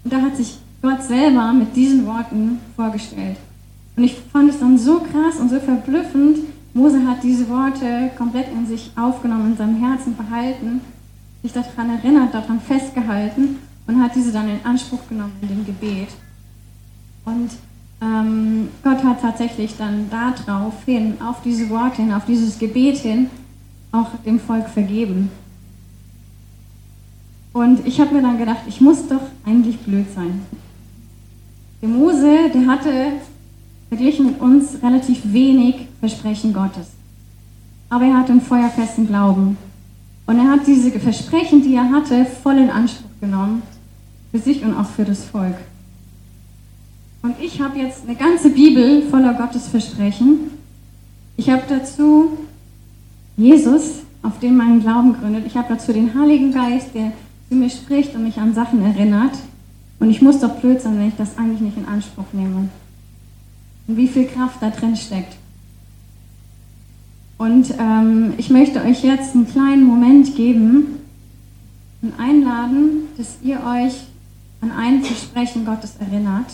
Und 0.04 0.12
da 0.12 0.20
hat 0.20 0.36
sich 0.36 0.58
Gott 0.82 1.02
selber 1.02 1.54
mit 1.54 1.74
diesen 1.74 2.04
Worten 2.04 2.58
vorgestellt. 2.76 3.38
Und 3.96 4.04
ich 4.04 4.18
fand 4.30 4.50
es 4.50 4.60
dann 4.60 4.76
so 4.76 5.00
krass 5.00 5.40
und 5.40 5.48
so 5.48 5.58
verblüffend, 5.58 6.40
Mose 6.72 7.06
hat 7.06 7.22
diese 7.22 7.48
Worte 7.48 8.10
komplett 8.16 8.48
in 8.52 8.66
sich 8.66 8.90
aufgenommen, 8.96 9.52
in 9.52 9.56
seinem 9.56 9.76
Herzen 9.76 10.16
behalten, 10.16 10.80
sich 11.42 11.52
daran 11.52 11.90
erinnert, 11.90 12.32
daran 12.32 12.60
festgehalten 12.60 13.56
und 13.86 14.00
hat 14.00 14.14
diese 14.14 14.32
dann 14.32 14.48
in 14.48 14.64
Anspruch 14.64 15.00
genommen 15.08 15.32
in 15.42 15.48
dem 15.48 15.66
Gebet. 15.66 16.08
Und 17.24 17.50
ähm, 18.00 18.68
Gott 18.82 19.02
hat 19.02 19.20
tatsächlich 19.20 19.76
dann 19.76 20.08
darauf 20.10 20.84
hin, 20.84 21.14
auf 21.20 21.42
diese 21.42 21.68
Worte 21.70 22.02
hin, 22.02 22.12
auf 22.12 22.24
dieses 22.24 22.58
Gebet 22.58 22.98
hin, 22.98 23.28
auch 23.92 24.10
dem 24.24 24.38
Volk 24.38 24.68
vergeben. 24.68 25.30
Und 27.52 27.84
ich 27.86 28.00
habe 28.00 28.14
mir 28.14 28.22
dann 28.22 28.38
gedacht, 28.38 28.60
ich 28.68 28.80
muss 28.80 29.08
doch 29.08 29.22
eigentlich 29.44 29.78
blöd 29.80 30.06
sein. 30.14 30.42
Der 31.82 31.88
Mose, 31.88 32.50
der 32.54 32.66
hatte 32.66 33.12
verglichen 33.90 34.26
mit 34.26 34.40
uns 34.40 34.82
relativ 34.82 35.20
wenig 35.32 35.88
Versprechen 35.98 36.54
Gottes. 36.54 36.86
Aber 37.90 38.04
er 38.04 38.18
hatte 38.18 38.32
einen 38.32 38.40
feuerfesten 38.40 39.08
Glauben. 39.08 39.58
Und 40.26 40.38
er 40.38 40.48
hat 40.48 40.66
diese 40.66 40.92
Versprechen, 40.92 41.62
die 41.62 41.74
er 41.74 41.90
hatte, 41.90 42.24
voll 42.24 42.56
in 42.56 42.70
Anspruch 42.70 43.10
genommen. 43.20 43.62
Für 44.30 44.38
sich 44.38 44.62
und 44.62 44.74
auch 44.74 44.86
für 44.86 45.04
das 45.04 45.24
Volk. 45.24 45.56
Und 47.22 47.34
ich 47.40 47.60
habe 47.60 47.80
jetzt 47.80 48.04
eine 48.06 48.16
ganze 48.16 48.50
Bibel 48.50 49.02
voller 49.10 49.34
Gottes 49.34 49.66
Versprechen. 49.66 50.52
Ich 51.36 51.50
habe 51.50 51.62
dazu 51.68 52.38
Jesus, 53.36 54.02
auf 54.22 54.38
dem 54.38 54.56
mein 54.56 54.80
Glauben 54.80 55.14
gründet. 55.14 55.46
Ich 55.46 55.56
habe 55.56 55.66
dazu 55.68 55.92
den 55.92 56.14
Heiligen 56.18 56.52
Geist, 56.52 56.94
der 56.94 57.12
zu 57.48 57.56
mir 57.56 57.68
spricht 57.68 58.14
und 58.14 58.22
mich 58.22 58.38
an 58.38 58.54
Sachen 58.54 58.84
erinnert. 58.84 59.36
Und 59.98 60.10
ich 60.10 60.22
muss 60.22 60.38
doch 60.38 60.60
blöd 60.60 60.80
sein, 60.80 60.96
wenn 60.96 61.08
ich 61.08 61.16
das 61.16 61.36
eigentlich 61.36 61.60
nicht 61.60 61.76
in 61.76 61.86
Anspruch 61.86 62.26
nehme 62.32 62.68
und 63.90 63.96
wie 63.96 64.06
viel 64.06 64.26
Kraft 64.26 64.62
da 64.62 64.70
drin 64.70 64.96
steckt. 64.96 65.34
Und 67.38 67.74
ähm, 67.78 68.34
ich 68.36 68.50
möchte 68.50 68.82
euch 68.84 69.02
jetzt 69.02 69.34
einen 69.34 69.48
kleinen 69.48 69.84
Moment 69.84 70.36
geben 70.36 71.00
und 72.02 72.12
einladen, 72.18 73.08
dass 73.16 73.38
ihr 73.42 73.56
euch 73.56 73.94
an 74.60 74.70
ein 74.70 75.02
Versprechen 75.02 75.64
Gottes 75.64 75.94
erinnert. 75.98 76.52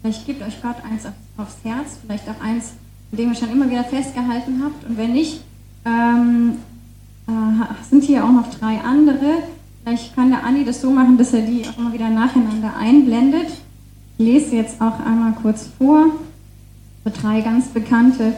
Vielleicht 0.00 0.26
gibt 0.26 0.42
euch 0.42 0.60
Gott 0.62 0.76
eins 0.88 1.06
aufs 1.36 1.56
Herz, 1.64 1.98
vielleicht 2.04 2.28
auch 2.28 2.40
eins, 2.40 2.74
in 3.10 3.18
dem 3.18 3.30
ihr 3.30 3.34
schon 3.34 3.50
immer 3.50 3.68
wieder 3.68 3.84
festgehalten 3.84 4.62
habt. 4.62 4.84
Und 4.84 4.96
wenn 4.96 5.14
nicht, 5.14 5.40
ähm, 5.84 6.58
äh, 7.26 7.88
sind 7.90 8.04
hier 8.04 8.24
auch 8.24 8.30
noch 8.30 8.48
drei 8.54 8.78
andere. 8.80 9.42
Vielleicht 9.82 10.14
kann 10.14 10.30
der 10.30 10.44
Andi 10.44 10.64
das 10.64 10.80
so 10.80 10.90
machen, 10.90 11.18
dass 11.18 11.32
er 11.32 11.42
die 11.42 11.66
auch 11.66 11.78
immer 11.78 11.92
wieder 11.92 12.10
nacheinander 12.10 12.76
einblendet. 12.76 13.48
Ich 14.22 14.28
lese 14.28 14.54
jetzt 14.54 14.80
auch 14.80 15.00
einmal 15.00 15.32
kurz 15.32 15.68
vor. 15.76 16.06
So 17.04 17.10
drei 17.12 17.40
ganz 17.40 17.66
bekannte 17.66 18.34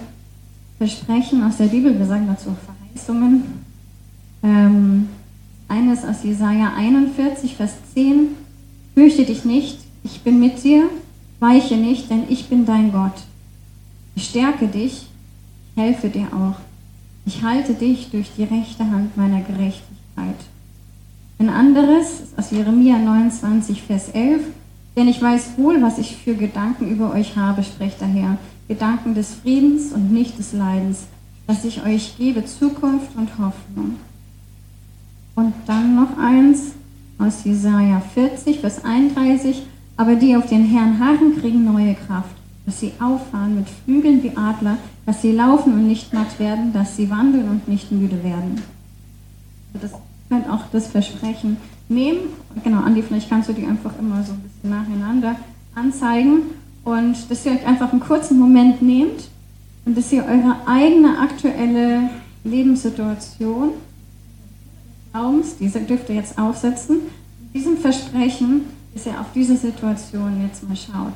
Versprechen 0.79 1.43
aus 1.43 1.59
der 1.59 1.67
Bibel. 1.67 1.99
Wir 1.99 2.07
sagen 2.07 2.27
dazu 2.27 2.57
Verheißungen. 2.65 3.43
Ähm, 4.43 5.11
eines 5.69 6.03
aus 6.03 6.25
Jesaja 6.25 6.73
41, 6.75 7.57
Vers 7.57 7.75
10. 7.93 8.29
Fürchte 8.95 9.27
dich 9.27 9.45
nicht, 9.45 9.79
ich 10.05 10.23
bin 10.23 10.41
mit 10.41 10.65
dir. 10.65 10.89
Weiche 11.39 11.77
nicht, 11.77 12.09
denn 12.09 12.23
ich 12.31 12.49
bin 12.49 12.65
dein 12.65 12.91
Gott. 12.91 13.23
Ich 14.15 14.31
stärke 14.31 14.69
dich, 14.69 15.07
ich 15.77 15.83
helfe 15.83 16.09
dir 16.09 16.29
auch. 16.33 16.57
Ich 17.27 17.43
halte 17.43 17.75
dich 17.75 18.11
durch 18.11 18.31
die 18.39 18.45
rechte 18.45 18.91
Hand 18.91 19.19
meiner 19.19 19.43
Gerechtigkeit. 19.43 20.41
Ein 21.39 21.51
anderes 21.51 22.21
ist 22.21 22.39
aus 22.39 22.53
Jeremia 22.53 22.97
29, 22.97 23.83
Vers 23.83 24.09
11. 24.09 24.45
Denn 24.97 25.09
ich 25.09 25.21
weiß 25.21 25.53
wohl, 25.57 25.83
was 25.83 25.99
ich 25.99 26.17
für 26.17 26.35
Gedanken 26.35 26.89
über 26.89 27.13
euch 27.13 27.37
habe, 27.37 27.63
spricht 27.63 28.01
der 28.01 28.09
Herr. 28.09 28.39
Gedanken 28.69 29.15
des 29.15 29.35
Friedens 29.35 29.93
und 29.93 30.13
nicht 30.13 30.39
des 30.39 30.53
Leidens, 30.53 31.07
dass 31.47 31.65
ich 31.65 31.85
euch 31.85 32.17
gebe 32.17 32.45
Zukunft 32.45 33.15
und 33.17 33.31
Hoffnung. 33.39 33.97
Und 35.35 35.53
dann 35.67 35.97
noch 35.97 36.17
eins 36.17 36.73
aus 37.19 37.45
Jesaja 37.45 38.01
40, 38.01 38.61
Vers 38.61 38.85
31. 38.85 39.65
Aber 39.97 40.15
die 40.15 40.37
auf 40.37 40.47
den 40.47 40.65
Herrn 40.65 40.99
harren, 40.99 41.39
kriegen 41.41 41.65
neue 41.65 41.95
Kraft, 41.95 42.35
dass 42.67 42.81
sie 42.81 42.93
auffahren 43.01 43.57
mit 43.57 43.67
Flügeln 43.69 44.23
wie 44.23 44.37
Adler, 44.37 44.77
dass 45.07 45.23
sie 45.23 45.33
laufen 45.33 45.73
und 45.75 45.87
nicht 45.87 46.13
matt 46.13 46.39
werden, 46.39 46.73
dass 46.73 46.97
sie 46.97 47.11
wandeln 47.11 47.49
und 47.49 47.69
nicht 47.69 47.93
müde 47.93 48.23
werden. 48.25 48.63
Das 49.81 49.93
könnt 50.29 50.49
auch 50.49 50.65
das 50.73 50.87
Versprechen 50.87 51.59
nehmen. 51.89 52.21
Genau, 52.63 52.81
Andi, 52.81 53.03
vielleicht 53.03 53.29
kannst 53.29 53.49
du 53.49 53.53
die 53.53 53.67
einfach 53.67 53.93
immer 53.99 54.23
so 54.25 54.33
ein 54.33 54.41
bisschen 54.41 54.54
nacheinander 54.65 55.37
anzeigen 55.75 56.43
und 56.85 57.31
dass 57.31 57.47
ihr 57.47 57.53
euch 57.53 57.67
einfach 57.67 57.93
einen 57.93 58.01
kurzen 58.01 58.39
Moment 58.39 58.83
nehmt 58.83 59.29
und 59.85 59.97
dass 59.97 60.13
ihr 60.13 60.25
eure 60.25 60.57
eigene 60.67 61.19
aktuelle 61.19 62.11
Lebenssituation 62.45 63.71
Glaubens, 65.15 65.57
diese 65.59 65.81
dürft 65.81 66.09
ihr 66.09 66.17
jetzt 66.17 66.37
aufsetzen, 66.39 67.03
diesem 67.55 67.77
Versprechen, 67.77 68.63
dass 68.93 69.07
ihr 69.07 69.21
auf 69.21 69.27
diese 69.33 69.57
Situation 69.57 70.43
jetzt 70.43 70.69
mal 70.69 70.77
schaut. 70.77 71.15